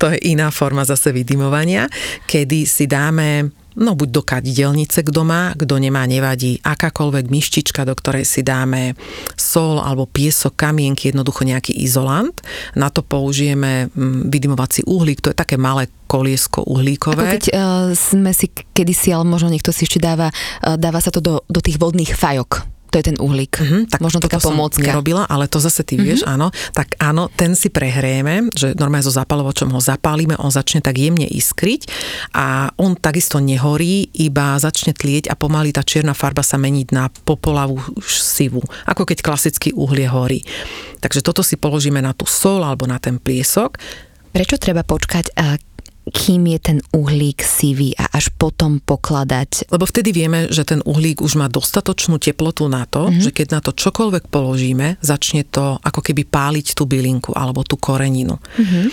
[0.00, 1.86] to je iná forma zase vydymovania,
[2.26, 7.94] kedy si dáme no buď do kadidelnice, kto má, kto nemá, nevadí, akákoľvek myštička, do
[7.94, 8.98] ktorej si dáme
[9.38, 12.34] sol alebo piesok, kamienky, jednoducho nejaký izolant.
[12.74, 17.22] Na to použijeme mm, vydymovací uhlík, to je také malé koliesko uhlíkové.
[17.22, 17.60] Ako keď uh,
[17.94, 21.60] sme si kedysi, ale možno niekto si ešte dáva, uh, dáva sa to do, do
[21.62, 23.54] tých vodných fajok to je ten uhlík.
[23.56, 24.82] Uh-huh, tak Možno taká pomôcka.
[24.82, 26.34] nerobila, ale to zase ty vieš, uh-huh.
[26.34, 26.50] áno.
[26.74, 31.24] Tak áno, ten si prehrieme, že normálne so zapalovačom ho zapálime, on začne tak jemne
[31.24, 31.86] iskriť
[32.34, 37.06] a on takisto nehorí, iba začne tlieť a pomaly tá čierna farba sa meniť na
[37.08, 40.42] popolavú sivu, ako keď klasický uhlie horí.
[41.00, 43.78] Takže toto si položíme na tú sol alebo na ten pliesok.
[44.30, 45.34] Prečo treba počkať,
[46.10, 49.70] kým je ten uhlík sivý a až potom pokladať.
[49.70, 53.22] Lebo vtedy vieme, že ten uhlík už má dostatočnú teplotu na to, mm-hmm.
[53.22, 57.78] že keď na to čokoľvek položíme, začne to ako keby páliť tú bylinku alebo tú
[57.78, 58.42] koreninu.
[58.58, 58.84] Mm-hmm.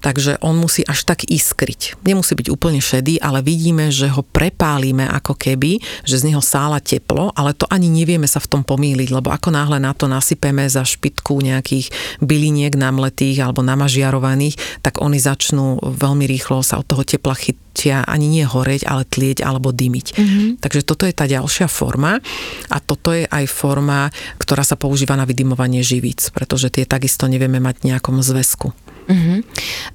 [0.00, 2.00] Takže on musí až tak iskryť.
[2.02, 6.80] Nemusí byť úplne šedý, ale vidíme, že ho prepálime ako keby, že z neho sála
[6.80, 10.64] teplo, ale to ani nevieme sa v tom pomýliť, lebo ako náhle na to nasypeme
[10.66, 11.92] za špitku nejakých
[12.24, 18.30] byliniek namletých alebo namažiarovaných, tak oni začnú veľmi rýchlo sa od toho tepla chytia ani
[18.30, 20.06] nie horeť, ale tlieť alebo dymiť.
[20.14, 20.48] Mm-hmm.
[20.62, 22.22] Takže toto je tá ďalšia forma
[22.70, 27.58] a toto je aj forma, ktorá sa používa na vydymovanie živíc, pretože tie takisto nevieme
[27.58, 28.70] mať v nejakom zväzku.
[29.02, 29.42] Uh-huh.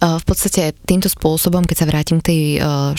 [0.03, 2.41] V podstate týmto spôsobom, keď sa vrátim k tej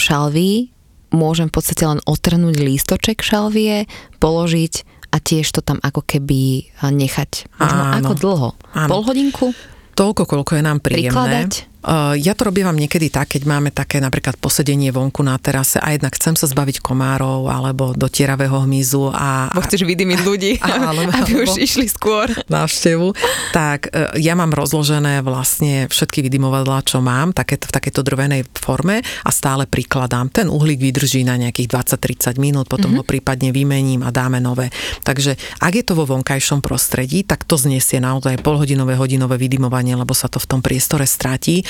[0.00, 0.72] šalvii,
[1.12, 3.85] môžem v podstate len otrhnúť lístoček šalvie,
[4.16, 7.52] položiť a tiež to tam ako keby nechať.
[7.61, 7.96] Možno Áno.
[8.00, 8.48] ako dlho?
[8.72, 8.88] Áno.
[8.88, 9.52] Pol hodinku?
[9.92, 11.12] Toľko, koľko je nám príjemné.
[11.12, 11.67] Prikladať?
[11.78, 15.94] Uh, ja to robievam niekedy tak, keď máme také napríklad posedenie vonku na terase a
[15.94, 19.54] jednak chcem sa zbaviť komárov alebo dotieravého hmyzu a...
[19.54, 22.34] Bo chceš vydymiť ľudí, a, alebo, aby už išli skôr.
[22.50, 23.14] Návštevu.
[23.54, 29.06] Tak uh, ja mám rozložené vlastne všetky vydymovadlá, čo mám, také, v takejto drvenej forme
[29.22, 30.34] a stále prikladám.
[30.34, 33.06] Ten uhlík vydrží na nejakých 20-30 minút, potom mm-hmm.
[33.06, 34.74] ho prípadne vymením a dáme nové.
[35.06, 40.10] Takže ak je to vo vonkajšom prostredí, tak to znesie naozaj polhodinové, hodinové vydymovanie, lebo
[40.10, 41.67] sa to v tom priestore stratí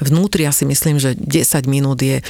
[0.00, 2.24] Vnútri ja si myslím, že 10 minút je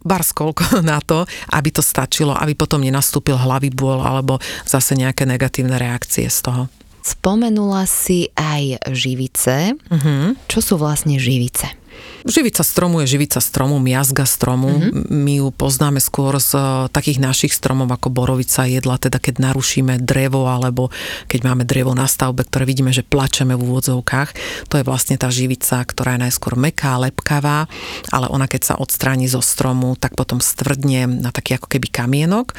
[0.00, 5.28] bar koľko na to, aby to stačilo, aby potom nenastúpil hlavy bôl alebo zase nejaké
[5.28, 6.62] negatívne reakcie z toho.
[7.00, 9.72] Spomenula si aj živice.
[9.88, 10.36] Uh-huh.
[10.52, 11.79] Čo sú vlastne živice?
[12.20, 14.68] Živica stromu je živica stromu, miazga stromu.
[14.68, 15.08] Mm-hmm.
[15.08, 20.00] My ju poznáme skôr z eh, takých našich stromov ako borovica jedla, teda keď narušíme
[20.04, 20.92] drevo alebo
[21.26, 24.30] keď máme drevo na stavbe, ktoré vidíme, že plačeme v úvodzovkách.
[24.68, 27.64] To je vlastne tá živica, ktorá je najskôr meká, lepkavá,
[28.12, 32.52] ale ona keď sa odstráni zo stromu, tak potom stvrdne na taký ako keby kamienok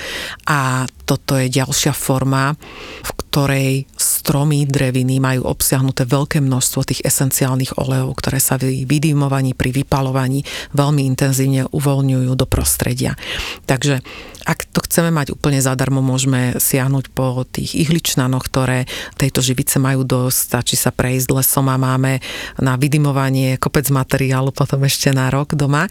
[0.49, 2.55] a toto je ďalšia forma,
[3.03, 8.87] v ktorej stromy, dreviny majú obsiahnuté veľké množstvo tých esenciálnych olejov, ktoré sa v
[9.31, 10.43] vydýmovaní, pri vypalovaní
[10.75, 13.15] veľmi intenzívne uvoľňujú do prostredia.
[13.63, 14.03] Takže
[14.41, 20.03] ak to chceme mať úplne zadarmo, môžeme siahnuť po tých ihličnanoch, ktoré tejto živice majú
[20.03, 22.19] dosť, stačí sa prejsť lesom a máme
[22.57, 25.87] na vydymovanie kopec materiálu potom ešte na rok doma.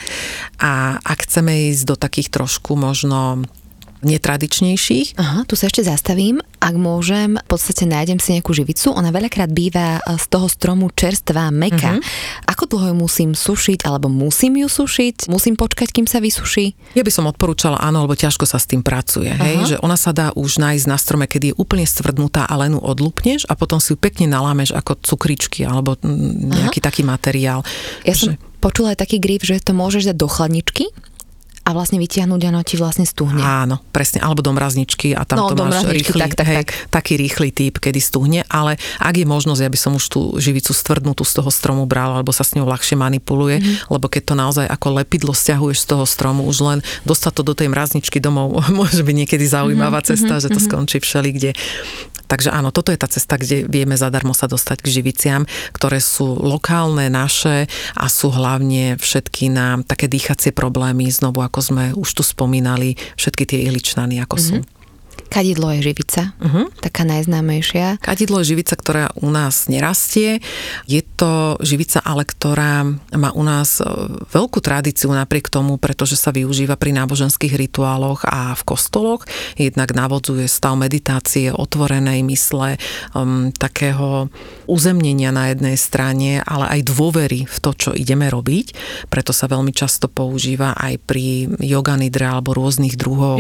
[0.58, 3.46] A ak chceme ísť do takých trošku možno
[4.00, 5.20] netradičnejších.
[5.20, 6.40] Aha, tu sa ešte zastavím.
[6.60, 8.92] Ak môžem, v podstate nájdem si nejakú živicu.
[8.92, 12.00] Ona veľakrát býva z toho stromu čerstvá, meka.
[12.00, 12.48] Uh-huh.
[12.48, 15.28] Ako dlho ju musím sušiť, alebo musím ju sušiť?
[15.28, 16.96] Musím počkať, kým sa vysuší?
[16.96, 19.32] Ja by som odporúčala áno, lebo ťažko sa s tým pracuje.
[19.32, 19.44] Uh-huh.
[19.44, 19.56] Hej?
[19.72, 22.80] Že ona sa dá už nájsť na strome, keď je úplne stvrdnutá a len ju
[22.80, 26.88] odlupneš a potom si ju pekne nalámeš ako cukričky alebo nejaký uh-huh.
[26.88, 27.60] taký materiál.
[28.04, 28.32] Ja že...
[28.32, 30.92] som počula aj taký grif, že to môžeš dať do chladničky
[31.70, 33.38] a vlastne vytiahnuť ono ti vlastne stuhne.
[33.38, 36.68] Áno, presne, alebo do mrazničky a tam no, to máš rýchly, tak, tak, hej, tak.
[36.90, 40.74] taký rýchly typ, kedy stuhne, ale ak je možnosť, ja by som už tú živicu
[40.74, 43.94] stvrdnutú z toho stromu bral, alebo sa s ňou ľahšie manipuluje, mm-hmm.
[43.94, 47.54] lebo keď to naozaj ako lepidlo stiahuješ z toho stromu, už len dostať to do
[47.54, 50.74] tej mrazničky domov môže byť niekedy zaujímavá mm-hmm, cesta, mm-hmm, že to mm-hmm.
[50.74, 51.52] skončí všeli kde.
[52.30, 55.42] Takže áno, toto je tá cesta, kde vieme zadarmo sa dostať k živiciam,
[55.74, 57.66] ktoré sú lokálne, naše
[57.98, 63.44] a sú hlavne všetky na také dýchacie problémy, znovu ako sme už tu spomínali, všetky
[63.44, 64.64] tie ihličnany, ako mm-hmm.
[64.64, 64.79] sú.
[65.30, 66.66] Kadidlo je živica, uh-huh.
[66.82, 68.02] taká najznámejšia.
[68.02, 70.42] Kadidlo je živica, ktorá u nás nerastie.
[70.90, 72.82] Je to živica, ale ktorá
[73.14, 73.86] má u nás e,
[74.26, 79.22] veľkú tradíciu napriek tomu, pretože sa využíva pri náboženských rituáloch a v kostoloch.
[79.54, 82.82] Jednak navodzuje stav meditácie, otvorenej mysle,
[83.14, 84.34] um, takého
[84.66, 88.74] uzemnenia na jednej strane, ale aj dôvery v to, čo ideme robiť.
[89.06, 93.38] Preto sa veľmi často používa aj pri yoganidre alebo rôznych druhov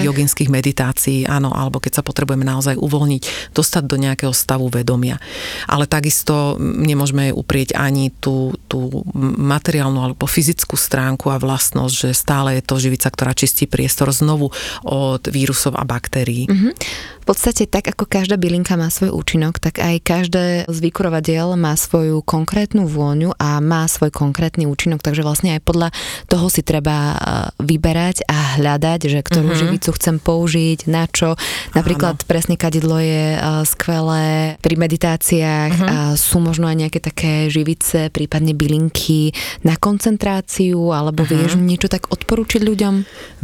[0.00, 5.18] joginských meditácií situácii, áno, alebo keď sa potrebujeme naozaj uvoľniť, dostať do nejakého stavu vedomia.
[5.66, 12.58] Ale takisto nemôžeme uprieť ani tú, tú materiálnu alebo fyzickú stránku a vlastnosť, že stále
[12.58, 14.54] je to živica, ktorá čistí priestor znovu
[14.86, 16.46] od vírusov a baktérií.
[16.46, 16.72] Mm-hmm.
[17.20, 21.76] V podstate tak, ako každá bylinka má svoj účinok, tak aj každé z vykurovadiel má
[21.76, 25.88] svoju konkrétnu vôňu a má svoj konkrétny účinok, takže vlastne aj podľa
[26.26, 27.14] toho si treba
[27.60, 29.62] vyberať a hľadať, že ktorú mm-hmm.
[29.62, 31.38] živicu chcem použiť, na čo.
[31.72, 32.26] Napríklad Áno.
[32.26, 35.88] presne kadidlo je uh, skvelé pri meditáciách uh-huh.
[35.88, 39.32] a sú možno aj nejaké také živice, prípadne bylinky
[39.62, 41.32] na koncentráciu, alebo uh-huh.
[41.32, 42.94] vieš niečo tak odporúčiť ľuďom?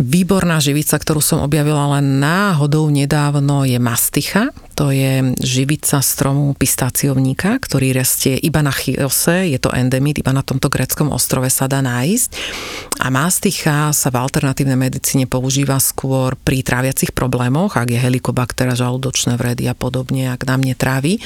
[0.02, 4.50] Výborná živica, ktorú som objavila len náhodou nedávno je masticha.
[4.76, 10.44] To je živica stromu pistáciovníka, ktorý rastie iba na Chiose, je to endemit, iba na
[10.44, 12.28] tomto greckom ostrove sa dá nájsť.
[13.00, 19.40] A masticha sa v alternatívnej medicíne používa skôr pri tráviacich problémoch, ak je helikobaktéria, žalúdočné
[19.40, 21.24] vredy a podobne, ak nám netrávi.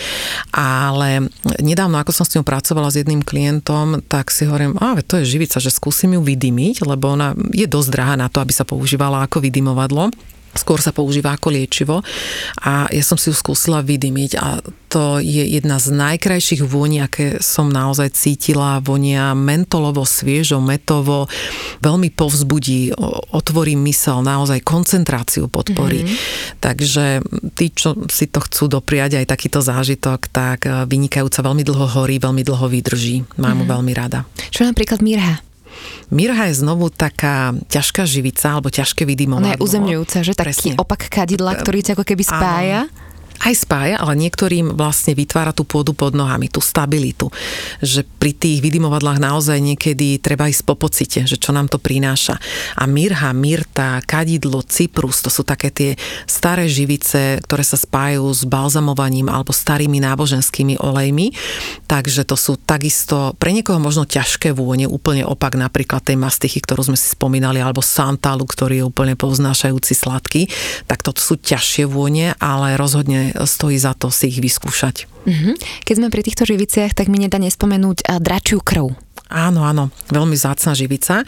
[0.54, 1.26] Ale
[1.58, 5.26] nedávno, ako som s ňou pracovala s jedným klientom, tak si hovorím, a to je
[5.26, 9.26] živica, že skúsim ju vydymiť, lebo ona je dosť drahá na to, aby sa používala
[9.26, 10.14] ako vydymovadlo
[10.54, 11.96] skôr sa používa ako liečivo
[12.62, 14.58] a ja som si ju skúsila vydymiť a
[14.90, 18.82] to je jedna z najkrajších vôni, aké som naozaj cítila.
[18.82, 21.30] Vonia mentolovo, sviežo, metovo,
[21.78, 22.90] veľmi povzbudí,
[23.30, 26.02] otvorí mysel, naozaj koncentráciu podporí.
[26.02, 26.58] Mm-hmm.
[26.58, 27.04] Takže
[27.54, 32.18] tí, čo si to chcú dopriať aj takýto zážitok, tak e, vynikajúca veľmi dlho horí,
[32.18, 33.22] veľmi dlho vydrží.
[33.38, 33.56] Mám mm-hmm.
[33.62, 34.26] mu veľmi rada.
[34.50, 35.49] Čo napríklad Mirha?
[36.10, 39.46] Mirha je znovu taká ťažká živica alebo ťažké vydymovadlo.
[39.46, 40.74] Ona je uzemňujúca, že taký Presne.
[40.78, 42.80] opak kadidla, ktorý ťa ako keby spája.
[42.90, 43.09] Áno
[43.40, 47.32] aj spája, ale niektorým vlastne vytvára tú pôdu pod nohami, tú stabilitu.
[47.80, 52.36] Že pri tých vydymovadlách naozaj niekedy treba ísť po pocite, že čo nám to prináša.
[52.76, 55.90] A mirha, myrta, kadidlo, cyprus, to sú také tie
[56.28, 61.32] staré živice, ktoré sa spájajú s balzamovaním alebo starými náboženskými olejmi.
[61.88, 66.92] Takže to sú takisto pre niekoho možno ťažké vône, úplne opak napríklad tej mastichy, ktorú
[66.92, 70.42] sme si spomínali, alebo santálu, ktorý je úplne povznášajúci sladký.
[70.84, 75.10] Tak toto sú ťažšie vône, ale rozhodne stojí za to si ich vyskúšať.
[75.26, 75.54] Mm-hmm.
[75.84, 78.96] Keď sme pri týchto živiciach, tak mi nedá nespomenúť dračiu krv.
[79.30, 81.22] Áno, áno, veľmi zácna živica.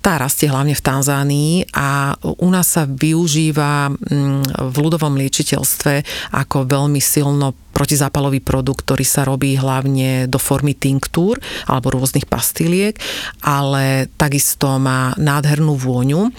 [0.00, 5.94] Tá rastie hlavne v Tanzánii a u nás sa využíva mm, v ľudovom liečiteľstve
[6.32, 11.36] ako veľmi silno protizápalový produkt, ktorý sa robí hlavne do formy tinktúr
[11.68, 12.96] alebo rôznych pastiliek,
[13.44, 16.32] ale takisto má nádhernú vôňu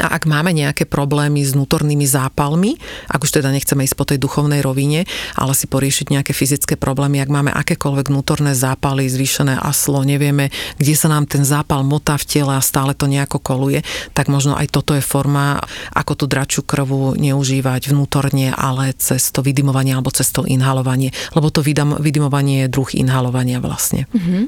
[0.00, 2.80] a ak máme nejaké problémy s vnútornými zápalmi,
[3.12, 5.04] ak už teda nechceme ísť po tej duchovnej rovine,
[5.36, 10.48] ale si poriešiť nejaké fyzické problémy, ak máme akékoľvek vnútorné zápaly, zvýšené aslo, nevieme,
[10.80, 13.84] kde sa nám ten zápal motá v tele a stále to nejako koluje,
[14.16, 15.60] tak možno aj toto je forma,
[15.92, 21.52] ako tú dračiu krvu neužívať vnútorne, ale cez to vydymovanie alebo cez to inhalovanie, lebo
[21.52, 21.60] to
[22.00, 24.08] vydymovanie je druh inhalovania vlastne.
[24.08, 24.42] Mm-hmm.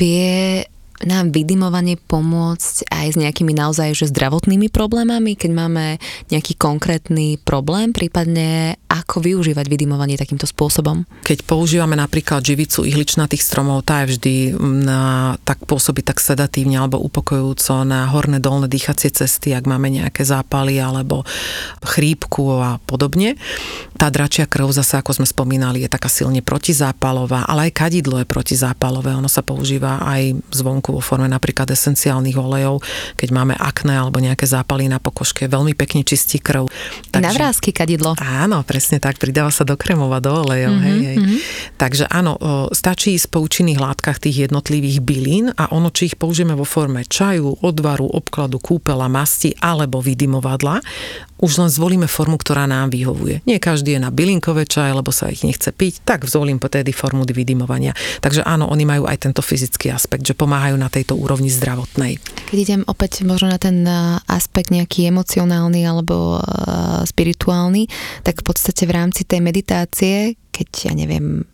[0.00, 0.66] Vie
[1.04, 5.86] nám vydymovanie pomôcť aj s nejakými naozaj že zdravotnými problémami, keď máme
[6.28, 11.06] nejaký konkrétny problém, prípadne ako využívať vydymovanie takýmto spôsobom?
[11.22, 16.98] Keď používame napríklad živicu ihličnatých stromov, tá je vždy na, tak pôsobí tak sedatívne alebo
[16.98, 21.22] upokojujúco na horné dolné dýchacie cesty, ak máme nejaké zápaly alebo
[21.86, 23.38] chrípku a podobne.
[23.94, 28.26] Tá dračia krv zase, ako sme spomínali, je taká silne protizápalová, ale aj kadidlo je
[28.26, 29.14] protizápalové.
[29.14, 32.82] Ono sa používa aj zvonku vo forme napríklad esenciálnych olejov,
[33.14, 35.46] keď máme akné alebo nejaké zápaly na pokožke.
[35.46, 36.66] Veľmi pekne čistí krv.
[37.14, 38.18] Takže, na vrázky kadidlo.
[38.18, 40.72] Áno, presne tak, pridáva sa do kremova, do olejov.
[40.72, 41.16] Mm-hmm, hej, hej.
[41.20, 41.38] Mm-hmm.
[41.76, 42.40] Takže áno,
[42.72, 47.04] stačí ísť po účinných látkach tých jednotlivých bylín a ono, či ich použijeme vo forme
[47.04, 50.80] čaju, odvaru, obkladu, kúpela, masti alebo vydymovadla,
[51.40, 53.40] už len zvolíme formu, ktorá nám vyhovuje.
[53.48, 57.24] Nie každý je na bylinkové čaje, lebo sa ich nechce piť, tak zvolím tedy formu
[57.26, 57.96] vydymovania.
[58.20, 62.20] Takže áno, oni majú aj tento fyzický aspekt, že pomáhajú na tejto úrovni zdravotnej.
[62.52, 63.82] Keď idem opäť možno na ten
[64.28, 67.90] aspekt nejaký emocionálny alebo uh, spirituálny,
[68.22, 71.44] tak v podstate v rámci tej meditácie, keď ja neviem,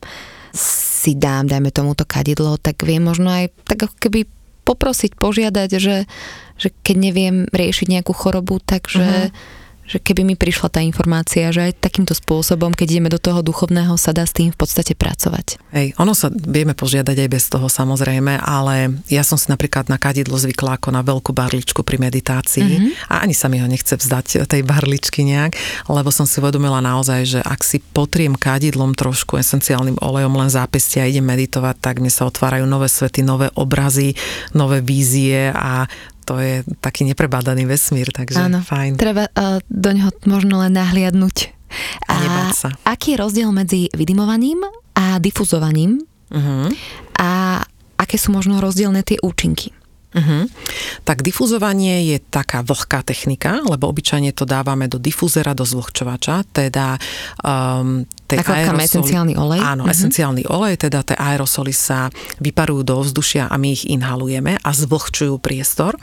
[0.56, 4.20] si dám, dajme tomuto kadidlo, tak viem možno aj tak ako keby
[4.66, 6.10] poprosiť, požiadať, že,
[6.58, 11.70] že keď neviem riešiť nejakú chorobu, takže uh-huh že keby mi prišla tá informácia, že
[11.70, 15.62] aj takýmto spôsobom, keď ideme do toho duchovného, sa dá s tým v podstate pracovať.
[15.72, 19.96] Hej, ono sa vieme požiadať aj bez toho samozrejme, ale ja som si napríklad na
[19.96, 23.10] kadidlo zvykla ako na veľkú barličku pri meditácii mm-hmm.
[23.14, 25.54] a ani sa mi ho nechce vzdať tej barličky nejak,
[25.86, 31.06] lebo som si uvedomila naozaj, že ak si potriem kadidlom trošku esenciálnym olejom len zápestia
[31.06, 34.18] a idem meditovať, tak mi sa otvárajú nové svety, nové obrazy,
[34.52, 35.86] nové vízie a
[36.26, 38.98] to je taký neprebádaný vesmír, takže Áno, fajn.
[38.98, 41.54] Treba uh, do neho možno len nahliadnúť.
[42.10, 42.74] A, a sa.
[42.82, 46.02] aký je rozdiel medzi vydymovaním a difuzovaním?
[46.30, 46.70] Uh-huh.
[47.18, 47.62] A
[47.98, 49.75] aké sú možno rozdielne tie účinky?
[50.16, 50.48] Uh-huh.
[51.04, 56.96] Tak difuzovanie je taká vlhká technika, lebo obyčajne to dávame do difuzera, do zvlhčovača, teda
[57.44, 59.60] um, tej aerosoly, esenciálny olej?
[59.60, 59.92] Áno, uh-huh.
[59.92, 62.08] esenciálny olej, teda tie aerosoly sa
[62.40, 66.00] vyparujú do vzdušia a my ich inhalujeme a zvlhčujú priestor.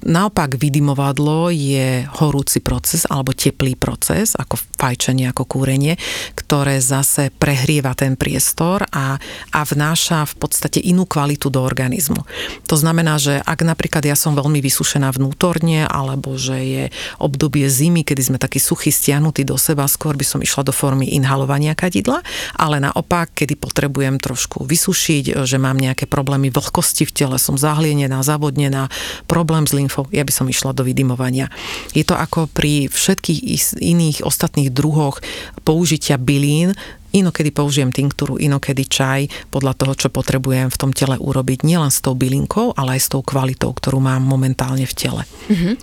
[0.00, 6.00] Naopak vydymovadlo je horúci proces alebo teplý proces, ako fajčenie, ako kúrenie,
[6.32, 9.20] ktoré zase prehrieva ten priestor a,
[9.52, 12.24] a vnáša v podstate inú kvalitu do organizmu.
[12.64, 16.84] To znamená, že ak napríklad ja som veľmi vysušená vnútorne, alebo že je
[17.20, 21.12] obdobie zimy, kedy sme takí suchí, stiahnutí do seba, skôr by som išla do formy
[21.12, 22.24] inhalovania kadidla,
[22.56, 28.24] ale naopak, kedy potrebujem trošku vysušiť, že mám nejaké problémy vlhkosti v tele, som zahlienená,
[28.24, 28.88] zavodnená,
[29.28, 31.50] problém s lymfou, ja by som išla do vydymovania.
[31.90, 35.18] Je to ako pri všetkých iných ostatných druhoch
[35.66, 36.78] použitia bylín,
[37.10, 41.98] Inokedy použijem tinktúru, inokedy čaj, podľa toho, čo potrebujem v tom tele urobiť, nielen s
[41.98, 45.26] tou bylinkou, ale aj s tou kvalitou, ktorú mám momentálne v tele.
[45.26, 45.74] Uh-huh.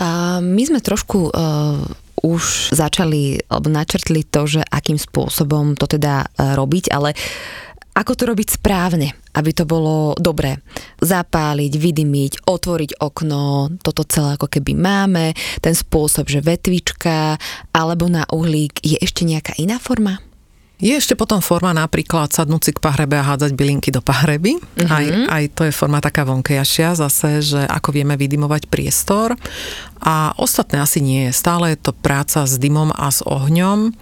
[0.00, 1.84] A my sme trošku uh,
[2.24, 7.16] už začali, načrtli to, že akým spôsobom to teda e, robiť, ale
[7.96, 10.58] ako to robiť správne, aby to bolo dobré.
[10.98, 17.38] Zapáliť, vydymiť, otvoriť okno, toto celé ako keby máme, ten spôsob, že vetvička
[17.70, 20.18] alebo na uhlík, je ešte nejaká iná forma?
[20.80, 24.56] Je ešte potom forma napríklad sadnúť si k pahrebe a hádzať bylinky do pahreby.
[24.56, 24.88] Mm-hmm.
[24.88, 29.36] Aj, aj to je forma taká vonkejšia zase, že ako vieme vydimovať priestor.
[30.00, 31.36] A ostatné asi nie je.
[31.36, 33.92] Stále je to práca s dymom a s ohňom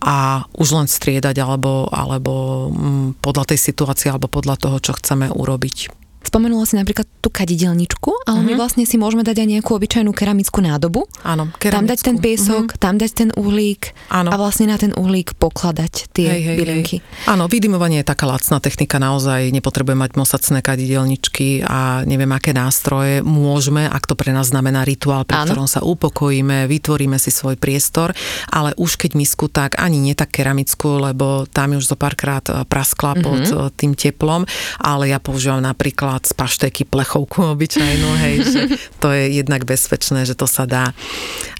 [0.00, 5.28] a už len striedať alebo, alebo mm, podľa tej situácie alebo podľa toho, čo chceme
[5.32, 6.05] urobiť.
[6.26, 8.46] Spomenula si napríklad tú kadidelničku, ale mm-hmm.
[8.50, 8.58] my mhm.
[8.58, 11.06] vlastne si môžeme dať aj nejakú obyčajnú keramickú nádobu.
[11.22, 11.74] Áno, keramickú.
[11.78, 12.82] Tam dať ten piesok, mm-hmm.
[12.82, 14.30] tam dať ten uhlík Áno.
[14.30, 16.96] a vlastne na ten uhlík pokladať tie hej, hej, bylinky.
[16.98, 17.30] Hej.
[17.30, 23.22] Áno, vydymovanie je taká lacná technika, naozaj nepotrebujeme mať mosacné kadidelničky a neviem aké nástroje.
[23.22, 25.54] Môžeme, ak to pre nás znamená rituál, pri Áno.
[25.54, 28.10] ktorom sa upokojíme, vytvoríme si svoj priestor,
[28.50, 33.14] ale už keď misku, tak ani nie tak keramickú, lebo tam už zo párkrát praskla
[33.20, 34.48] pod eh, tým teplom,
[34.80, 38.62] ale ja používam napríklad z paštéky plechovku obyčajnú, hej, že
[39.02, 40.96] to je jednak bezpečné, že to sa dá.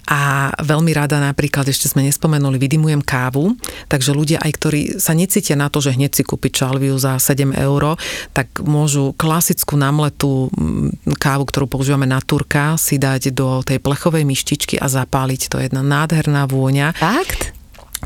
[0.07, 3.59] A veľmi rada napríklad, ešte sme nespomenuli, vydimujem kávu,
[3.91, 7.51] takže ľudia aj, ktorí sa necítia na to, že hneď si kúpiť čalviu za 7
[7.51, 7.99] eur,
[8.31, 14.23] tak môžu klasickú namletú mm, kávu, ktorú používame na turka, si dať do tej plechovej
[14.23, 15.51] myštičky a zapáliť.
[15.51, 16.95] To je jedna nádherná vôňa.
[16.95, 17.56] Fakt?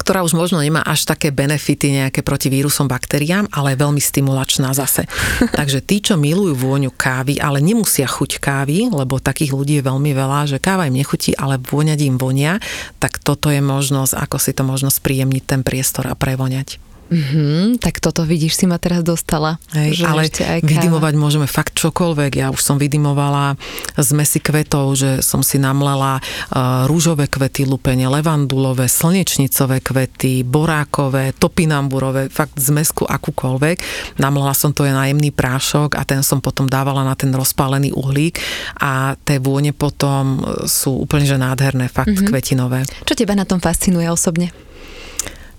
[0.02, 4.74] Ktorá už možno nemá až také benefity nejaké proti vírusom, baktériám, ale je veľmi stimulačná
[4.74, 5.06] zase.
[5.60, 10.12] Takže tí, čo milujú vôňu kávy, ale nemusia chuť kávy, lebo takých ľudí je veľmi
[10.12, 12.58] veľa, že káva im nechutí, ale vôňať im vonia,
[12.98, 16.91] tak toto je možnosť, ako si to možno spríjemniť ten priestor a prevoňať.
[17.12, 19.60] Mm-hmm, tak toto vidíš, si ma teraz dostala.
[19.76, 22.40] Hej, ale aj vydimovať môžeme fakt čokoľvek.
[22.40, 23.60] Ja už som vydimovala
[24.00, 32.32] zmesi kvetov, že som si namlela uh, rúžové kvety, lupene, levandulové, slnečnicové kvety, borákové, topinamburové,
[32.32, 33.84] fakt zmesku akúkoľvek.
[34.16, 38.40] Namlela som to je najemný prášok a ten som potom dávala na ten rozpálený uhlík
[38.80, 42.30] a tie vône potom sú úplne že nádherné, fakt mm-hmm.
[42.32, 42.80] kvetinové.
[43.04, 44.71] Čo teba na tom fascinuje osobne?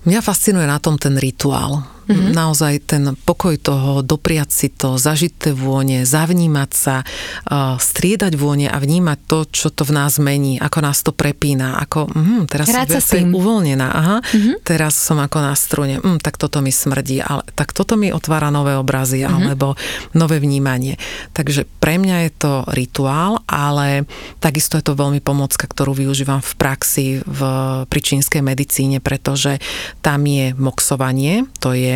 [0.03, 1.79] Mňa fascinuje na tom ten rituál.
[2.03, 2.31] Mm-hmm.
[2.35, 8.67] Naozaj ten pokoj toho, dopriať si to, zažiť tie vône, zavnímať sa, uh, striedať vône
[8.67, 12.67] a vnímať to, čo to v nás mení, ako nás to prepína, ako mm, teraz
[12.67, 14.55] Hrať som uvoľnená, aha, mm-hmm.
[14.67, 18.51] teraz som ako na strune, mm, tak toto mi smrdí, ale tak toto mi otvára
[18.51, 19.33] nové obrazy mm-hmm.
[19.33, 19.79] alebo
[20.11, 20.99] nové vnímanie.
[21.31, 24.03] Takže pre mňa je to rituál, ale
[24.43, 27.39] takisto je to veľmi pomocka, ktorú využívam v praxi v,
[27.85, 29.61] pri čínskej medicíne, pretože
[30.01, 31.92] tam je moxovanie, to je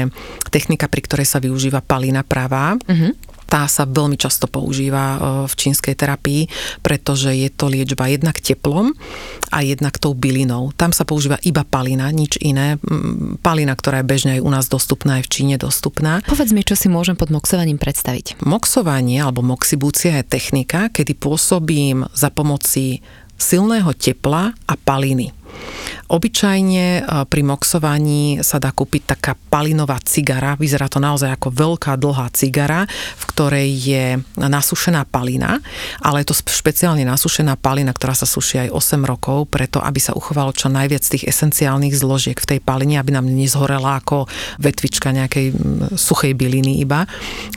[0.54, 2.78] technika, pri ktorej sa využíva palina pravá.
[2.78, 3.14] Uh-huh
[3.48, 6.52] tá sa veľmi často používa e, v čínskej terapii,
[6.84, 8.92] pretože je to liečba jednak teplom
[9.50, 10.76] a jednak tou bylinou.
[10.76, 12.76] Tam sa používa iba palina, nič iné.
[13.40, 16.20] Palina, ktorá je bežne aj u nás dostupná, aj v Číne dostupná.
[16.28, 18.44] Povedz mi, čo si môžem pod moxovaním predstaviť.
[18.44, 23.00] Moxovanie alebo moxibúcia je technika, kedy pôsobím za pomoci
[23.40, 25.37] silného tepla a paliny.
[26.08, 30.56] Obyčajne e, pri moxovaní sa dá kúpiť taká palinová cigara.
[30.56, 32.88] Vyzerá to naozaj ako veľká dlhá cigara,
[33.20, 34.06] v ktorej je
[34.40, 35.60] nasušená palina,
[36.00, 40.16] ale je to špeciálne nasušená palina, ktorá sa suší aj 8 rokov, preto aby sa
[40.16, 44.32] uchovalo čo najviac tých esenciálnych zložiek v tej paline, aby nám nezhorela ako
[44.64, 45.52] vetvička nejakej
[46.00, 47.04] suchej byliny iba,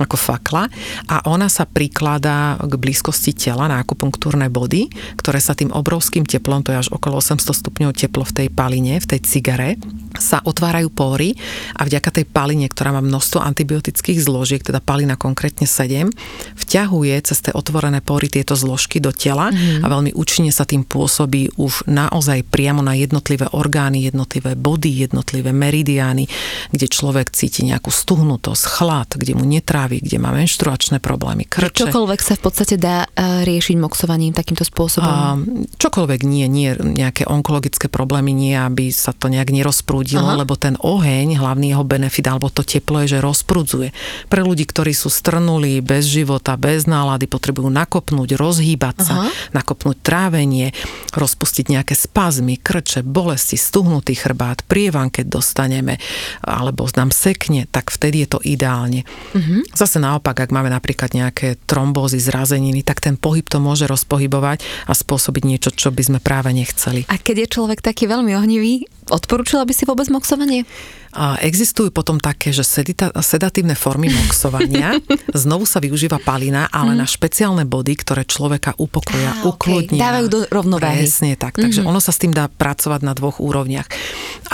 [0.03, 0.67] ako fakla.
[1.07, 4.91] A ona sa prikladá k blízkosti tela na akupunktúrne body,
[5.23, 8.99] ktoré sa tým obrovským teplom, to je až okolo 800 stupňov teplo v tej paline,
[8.99, 9.79] v tej cigare,
[10.19, 11.39] sa otvárajú pory
[11.79, 16.11] a vďaka tej paline, ktorá má množstvo antibiotických zložiek, teda palina konkrétne 7,
[16.59, 19.83] vťahuje cez tie otvorené pory tieto zložky do tela mm.
[19.83, 25.55] a veľmi účinne sa tým pôsobí už naozaj priamo na jednotlivé orgány, jednotlivé body, jednotlivé
[25.55, 26.27] meridiány,
[26.75, 31.87] kde človek cíti nejakú stuhnutosť, chlad, kde mu netrávi, kde má menštruačné problémy, krče.
[31.87, 35.07] Čokoľvek sa v podstate dá uh, riešiť moxovaním takýmto spôsobom?
[35.07, 40.41] Uh, čokoľvek nie, nie nejaké onkologické problémy, nie aby sa to nejak nerozprúdilo, Aha.
[40.43, 43.93] lebo ten oheň, hlavný jeho benefit, alebo to teplo je, že rozprudzuje.
[44.27, 49.29] Pre ľudí, ktorí sú strnulí, bez života, bez nálady, potrebujú nakopnúť, rozhýbať sa, Aha.
[49.53, 50.73] nakopnúť trávenie,
[51.13, 56.01] rozpustiť nejaké spazmy, krče, bolesti, stuhnutý chrbát, prievan, keď dostaneme,
[56.41, 59.05] alebo nám sekne, tak vtedy je to ideálne.
[59.37, 59.63] Uh-huh.
[59.77, 64.93] Zase naopak, ak máme napríklad nejaké trombózy, zrazeniny, tak ten pohyb to môže rozpohybovať a
[64.97, 67.05] spôsobiť niečo, čo by sme práve nechceli.
[67.11, 70.65] A keď je človek taký veľmi ohnivý, odporúčila by si vôbec moxovanie?
[71.11, 74.95] A existujú potom také, že sedita, sedatívne formy moxovania,
[75.43, 76.99] znovu sa využíva palina, ale mm.
[77.03, 79.99] na špeciálne body, ktoré človeka upokoja, ah, ukludnia.
[79.99, 80.07] Okay.
[80.07, 81.03] Dávajú do rovnováhy.
[81.03, 81.91] Presne tak, takže mm-hmm.
[81.91, 83.91] ono sa s tým dá pracovať na dvoch úrovniach.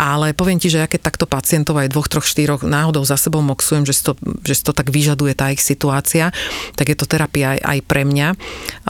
[0.00, 3.44] Ale poviem ti, že ja keď takto pacientov aj dvoch, troch, štyroch náhodou za sebou
[3.44, 6.32] moxujem, že si to, že si to tak vyžaduje tá ich situácia,
[6.72, 8.28] tak je to terapia aj, aj pre mňa,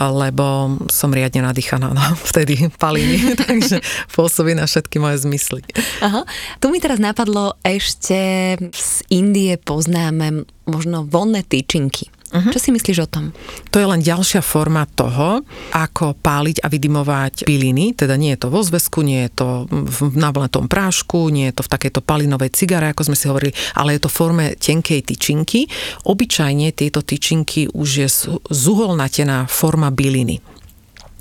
[0.06, 3.82] lebo som riadne nadýchaná no, vtedy paliny, takže
[4.14, 5.55] pôsobí na všetky moje zmysly.
[6.02, 6.26] Aha.
[6.60, 8.18] Tu mi teraz napadlo ešte
[8.60, 12.10] z Indie poznáme možno vonné tyčinky.
[12.26, 12.50] Uh-huh.
[12.50, 13.24] Čo si myslíš o tom?
[13.70, 17.94] To je len ďalšia forma toho, ako páliť a vydimovať piliny.
[17.94, 21.62] Teda nie je to vo zväzku, nie je to v navletom prášku, nie je to
[21.62, 25.70] v takejto palinovej cigare, ako sme si hovorili, ale je to v forme tenkej tyčinky.
[26.02, 28.08] Obyčajne tieto tyčinky už je
[28.50, 30.55] zuholnatená forma byliny.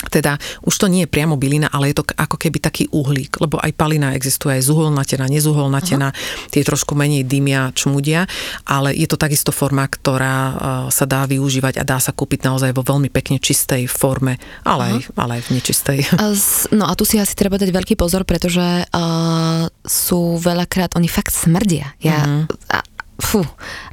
[0.10, 3.60] Teda už to nie je priamo bylina, ale je to ako keby taký uhlík, lebo
[3.60, 6.52] aj palina existuje aj zuholnatená, nezuholnatená, uh-huh.
[6.52, 8.30] tie trošku menej dymia, čmudia,
[8.64, 10.56] ale je to takisto forma, ktorá uh,
[10.90, 15.14] sa dá využívať a dá sa kúpiť naozaj vo veľmi pekne čistej forme, ale, uh-huh.
[15.14, 16.00] aj, ale aj v nečistej.
[16.72, 21.36] No a tu si asi treba dať veľký pozor, pretože uh, sú veľakrát, oni fakt
[21.36, 21.94] smrdia.
[22.02, 22.46] Ja, uh-huh.
[22.72, 22.80] a,
[23.16, 23.42] fú,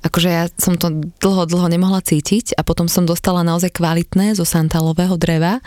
[0.02, 0.90] akože ja som to
[1.22, 5.62] dlho, dlho nemohla cítiť a potom som dostala naozaj kvalitné zo santalového dreva,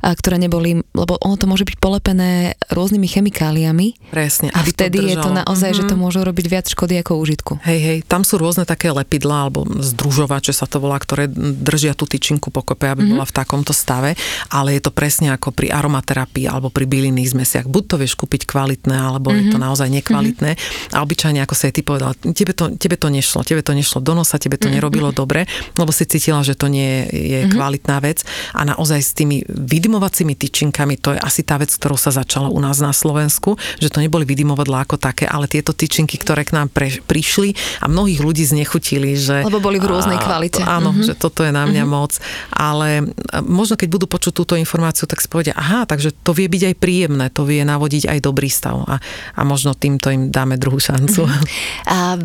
[0.00, 4.12] a ktoré neboli, lebo ono to môže byť polepené rôznymi chemikáliami.
[4.12, 4.48] Presne.
[4.56, 5.86] A vtedy je to naozaj, mm-hmm.
[5.86, 6.02] že to mhm.
[6.02, 7.52] môže robiť viac škody ako užitku.
[7.64, 12.08] Hej, hej, tam sú rôzne také lepidlá alebo združovače sa to volá, ktoré držia tú
[12.08, 13.12] tyčinku pokope, aby mm-hmm.
[13.20, 14.16] bola v takomto stave,
[14.48, 17.66] ale je to presne ako pri aromaterapii alebo pri bylinných zmesiach.
[17.68, 19.50] Buď to vieš kúpiť kvalitné, alebo mm-hmm.
[19.50, 19.64] je to mhm.
[19.64, 20.50] naozaj nekvalitné.
[20.56, 20.96] Mm-hmm.
[20.96, 24.00] A obyčajne, ako sa aj ty povedal, tebe to, tebe to nešlo, tebe to nešlo
[24.00, 24.76] do nosa, tebe to mm-hmm.
[24.78, 25.46] nerobilo dobre,
[25.78, 27.54] lebo si cítila, že to nie je mm-hmm.
[27.54, 32.14] kvalitná vec a naozaj s tými vydimovacími tyčinkami, to je asi tá vec, ktorou sa
[32.14, 36.46] začala u nás na Slovensku, že to neboli vydimovadlá ako také, ale tieto tyčinky, ktoré
[36.46, 39.44] k nám pre, prišli a mnohých ľudí znechutili, že...
[39.44, 40.62] Lebo boli v rôznej kvalite.
[40.64, 41.06] Áno, mm-hmm.
[41.06, 42.00] že toto je na mňa mm-hmm.
[42.02, 42.12] moc,
[42.50, 43.06] ale
[43.44, 46.74] možno keď budú počuť túto informáciu, tak si povedia, aha, takže to vie byť aj
[46.78, 48.98] príjemné, to vie navodiť aj dobrý stav a,
[49.34, 51.26] a možno týmto im dáme druhú šancu.
[51.26, 51.88] Mm-hmm.
[51.90, 52.18] A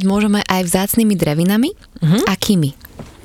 [0.00, 1.70] vydimovať môžeme aj vzácnými drevinami.
[2.00, 2.24] Uh-huh.
[2.24, 2.72] Akými?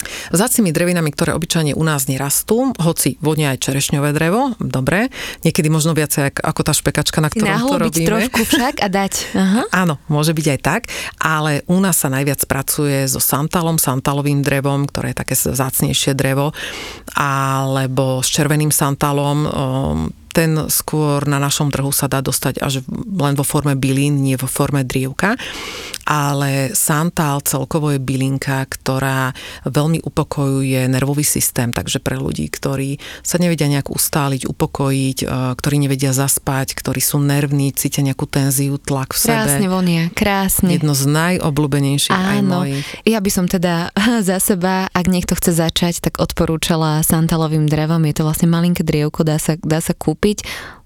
[0.05, 5.09] Vzácnými drevinami, ktoré obyčajne u nás nerastú, hoci vonia aj čerešňové drevo, dobre,
[5.41, 8.05] niekedy možno viacej ako tá špekačka, na ktorom to robíme.
[8.05, 9.13] trošku však a dať.
[9.34, 9.61] Aha.
[9.73, 10.82] Áno, môže byť aj tak,
[11.17, 16.53] ale u nás sa najviac pracuje so santalom, santalovým drevom, ktoré je také zácnejšie drevo,
[17.17, 19.49] alebo s červeným santalom,
[20.36, 24.51] ten skôr na našom trhu sa dá dostať až len vo forme bylín, nie vo
[24.51, 25.39] forme drievka,
[26.03, 29.31] ale santál celkovo je bylinka, ktorá
[29.63, 35.25] veľmi upokojuje nervový systém, takže pre ľudí, ktorí sa nevedia nejak ustáliť, upokojiť, e,
[35.55, 39.39] ktorí nevedia zaspať, ktorí sú nervní, cítia nejakú tenziu, tlak v sebe.
[39.39, 40.75] Krásne vonia, krásne.
[40.75, 42.27] Jedno z najobľúbenejších Áno.
[42.27, 42.86] aj mojich.
[43.07, 43.95] Ja by som teda
[44.29, 48.03] za seba, ak niekto chce začať, tak odporúčala santalovým drevom.
[48.03, 50.41] Je to vlastne malinké drievko, dá sa, dá sa kúpiť kúpiť.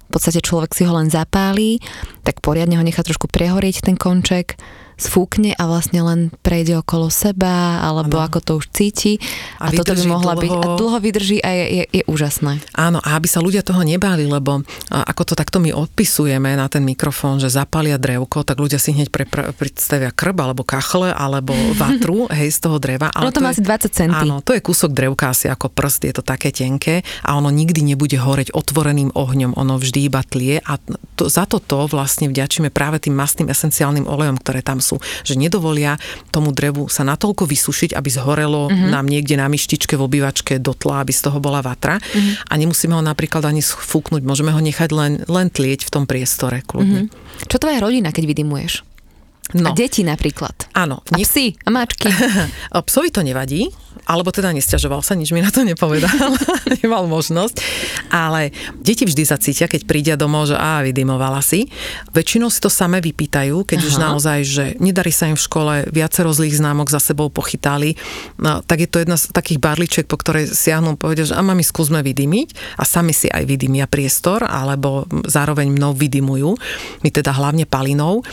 [0.09, 1.79] V podstate človek si ho len zapálí,
[2.27, 4.59] tak poriadne ho nechá trošku prehorieť ten konček
[4.99, 8.27] sfúkne a vlastne len prejde okolo seba, alebo ano.
[8.27, 9.17] ako to už cíti.
[9.57, 10.43] A, a toto by mohla dlho...
[10.43, 10.51] byť.
[10.51, 12.59] A dlho vydrží a je, je, je úžasné.
[12.75, 16.83] Áno, a aby sa ľudia toho nebáli, lebo ako to takto my odpisujeme na ten
[16.83, 21.55] mikrofón, že zapália drevko, tak ľudia si hneď pre, pre, predstavia krb, alebo kachle, alebo
[21.81, 23.07] vatru, hej, z toho dreva.
[23.15, 24.27] Ale ono to, to má asi 20 centy.
[24.27, 27.85] Áno, to je kúsok drevka asi ako prst, je to také tenké a ono nikdy
[27.85, 30.75] nebude horeť otvoreným ohňom, ono vždy iba tlie a
[31.15, 35.37] to, za toto vlastne vďačíme práve tým mastným esenciálnym olejom, ktoré tam sú sú, že
[35.37, 36.01] nedovolia
[36.33, 38.89] tomu drevu sa natoľko vysušiť, aby zhorelo mm-hmm.
[38.89, 42.01] nám niekde na myštičke v obývačke do tla, aby z toho bola vatra.
[42.01, 42.49] Mm-hmm.
[42.49, 46.65] A nemusíme ho napríklad ani sfúknuť, môžeme ho nechať len, len tlieť v tom priestore
[46.65, 47.07] kľudne.
[47.07, 47.45] Mm-hmm.
[47.45, 48.88] Čo tvoja rodina, keď vydimuješ?
[49.57, 49.73] No.
[49.73, 50.69] A deti napríklad.
[50.77, 51.01] Áno.
[51.09, 52.05] A psi, a mačky.
[52.89, 53.65] Psovi to nevadí,
[54.05, 56.33] alebo teda nestiažoval sa, nič mi na to nepovedal,
[56.81, 57.61] nemal možnosť.
[58.13, 61.65] Ale deti vždy zacítia, keď prídia domov, že á, vydimovala si.
[62.13, 63.87] Väčšinou si to samé vypýtajú, keď Aha.
[63.89, 67.97] už naozaj, že nedarí sa im v škole, viacero zlých známok za sebou pochytali,
[68.37, 71.65] no, tak je to jedna z takých barličiek, po ktorej siahnu povedia, že a mami,
[71.65, 76.53] skúsme vydymiť a sami si aj vydymia priestor, alebo zároveň mnou vydymujú,
[77.01, 78.25] my teda hlavne palinou.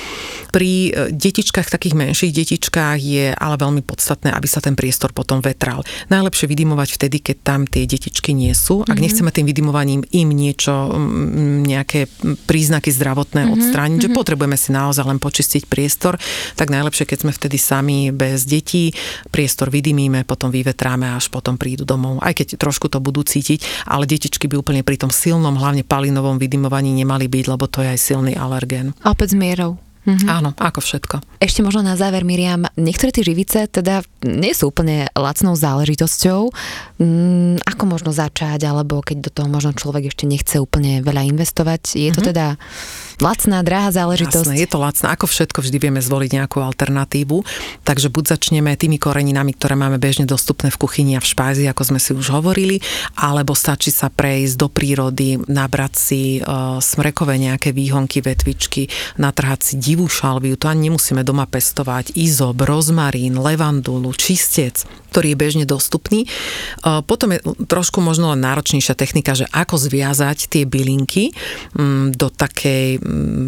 [0.52, 5.40] Pri e, detičkách, takých menších detičkách je ale veľmi podstatné, aby sa ten priestor potom
[5.40, 5.82] vetral.
[6.12, 8.82] Najlepšie vydimovať vtedy, keď tam tie detičky nie sú.
[8.82, 9.02] Ak mm-hmm.
[9.02, 10.94] nechceme tým vydimovaním im niečo,
[11.66, 12.10] nejaké
[12.46, 13.56] príznaky zdravotné mm-hmm.
[13.56, 14.14] odstrániť, mm-hmm.
[14.14, 16.18] že potrebujeme si naozaj len počistiť priestor,
[16.58, 18.92] tak najlepšie, keď sme vtedy sami bez detí,
[19.30, 22.18] priestor vydimíme, potom vyvetráme až potom prídu domov.
[22.20, 26.36] Aj keď trošku to budú cítiť, ale detičky by úplne pri tom silnom, hlavne palinovom
[26.36, 28.92] vydimovaní nemali byť, lebo to je aj silný alergén.
[29.04, 29.85] A opäť s mierou.
[30.06, 30.28] Mm-hmm.
[30.30, 31.18] Áno, ako všetko.
[31.42, 36.46] Ešte možno na záver, Miriam, niektoré tie živice teda nie sú úplne lacnou záležitosťou.
[37.02, 41.98] Mm, ako možno začať, alebo keď do toho možno človek ešte nechce úplne veľa investovať,
[41.98, 42.30] je to mm-hmm.
[42.30, 42.46] teda
[43.20, 44.52] lacná, drahá záležitosť.
[44.52, 45.16] Jasné, je to lacná.
[45.16, 47.42] Ako všetko vždy vieme zvoliť nejakú alternatívu.
[47.84, 51.82] Takže buď začneme tými koreninami, ktoré máme bežne dostupné v kuchyni a v špázi, ako
[51.94, 52.82] sme si už hovorili,
[53.16, 59.74] alebo stačí sa prejsť do prírody, nabrať si uh, smrekové nejaké výhonky, vetvičky, natrhať si
[59.80, 66.28] divú šalviu, to ani nemusíme doma pestovať, izob, rozmarín, levandulu, čistec, ktorý je bežne dostupný.
[66.84, 71.32] Uh, potom je trošku možno len náročnejšia technika, že ako zviazať tie bylinky
[71.72, 73.05] um, do takej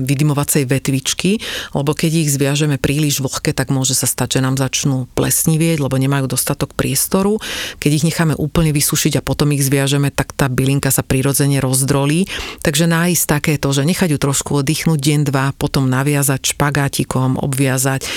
[0.08, 1.42] vydymovacej vetvičky,
[1.74, 5.98] lebo keď ich zviažeme príliš vlhké, tak môže sa stať, že nám začnú plesnivieť, lebo
[5.98, 7.42] nemajú dostatok priestoru.
[7.82, 12.30] Keď ich necháme úplne vysušiť a potom ich zviažeme, tak tá bylinka sa prirodzene rozdrolí.
[12.62, 18.08] Takže nájsť takéto, že nechať ju trošku oddychnúť deň, dva, potom naviazať špagátikom, obviazať e,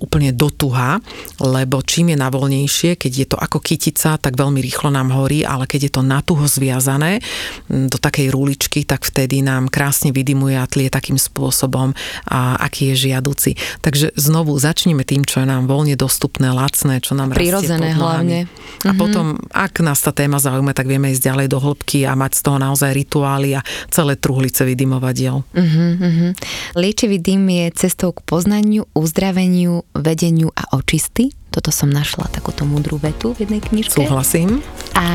[0.00, 0.98] úplne do tuha,
[1.38, 5.68] lebo čím je navoľnejšie, keď je to ako kytica, tak veľmi rýchlo nám horí, ale
[5.68, 7.20] keď je to natuho zviazané
[7.68, 11.90] do takej rúličky, tak vtedy nám krásne vydymuje a tlie takým spôsobom,
[12.30, 13.58] a aký je žiaduci.
[13.82, 18.46] Takže znovu začneme tým, čo je nám voľne dostupné, lacné, čo nám Prirodzené hlavne.
[18.86, 18.94] A mm-hmm.
[18.94, 22.40] potom, ak nás tá téma zaujíma, tak vieme ísť ďalej do hĺbky a mať z
[22.46, 23.60] toho naozaj rituály a
[23.90, 25.42] celé truhlice vydymovadiel.
[25.50, 26.30] Mm-hmm.
[26.78, 31.34] Liečivý dym je cestou k poznaniu, uzdraveniu, vedeniu a očisty.
[31.50, 33.98] Toto som našla takúto mudrú vetu v jednej knižke.
[33.98, 34.62] Súhlasím.
[34.94, 35.06] A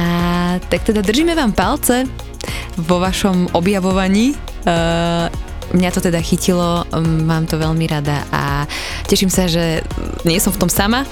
[0.68, 2.04] tak teda držíme vám palce
[2.76, 4.36] vo vašom objavovaní.
[4.66, 5.30] Uh,
[5.74, 6.86] mňa to teda chytilo,
[7.26, 8.70] mám to veľmi rada a
[9.10, 9.82] teším sa, že
[10.24, 11.04] nie som v tom sama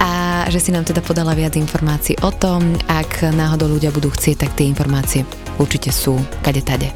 [0.00, 4.48] a že si nám teda podala viac informácií o tom, ak náhodou ľudia budú chcieť,
[4.48, 5.28] tak tie informácie
[5.60, 6.88] určite sú kade tade.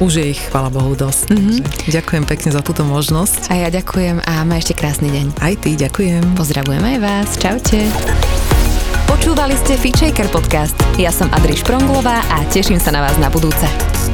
[0.00, 1.30] Už je ich, chvala Bohu, dosť.
[1.30, 1.58] Mm-hmm.
[1.92, 3.52] Ďakujem pekne za túto možnosť.
[3.52, 5.36] A ja ďakujem a má ešte krásny deň.
[5.38, 6.32] Aj ty, ďakujem.
[6.34, 7.28] Pozdravujem aj vás.
[7.38, 7.86] Čaute.
[9.06, 10.74] Počúvali ste Feature podcast.
[10.98, 14.11] Ja som Adriš Pronglová a teším sa na vás na budúce.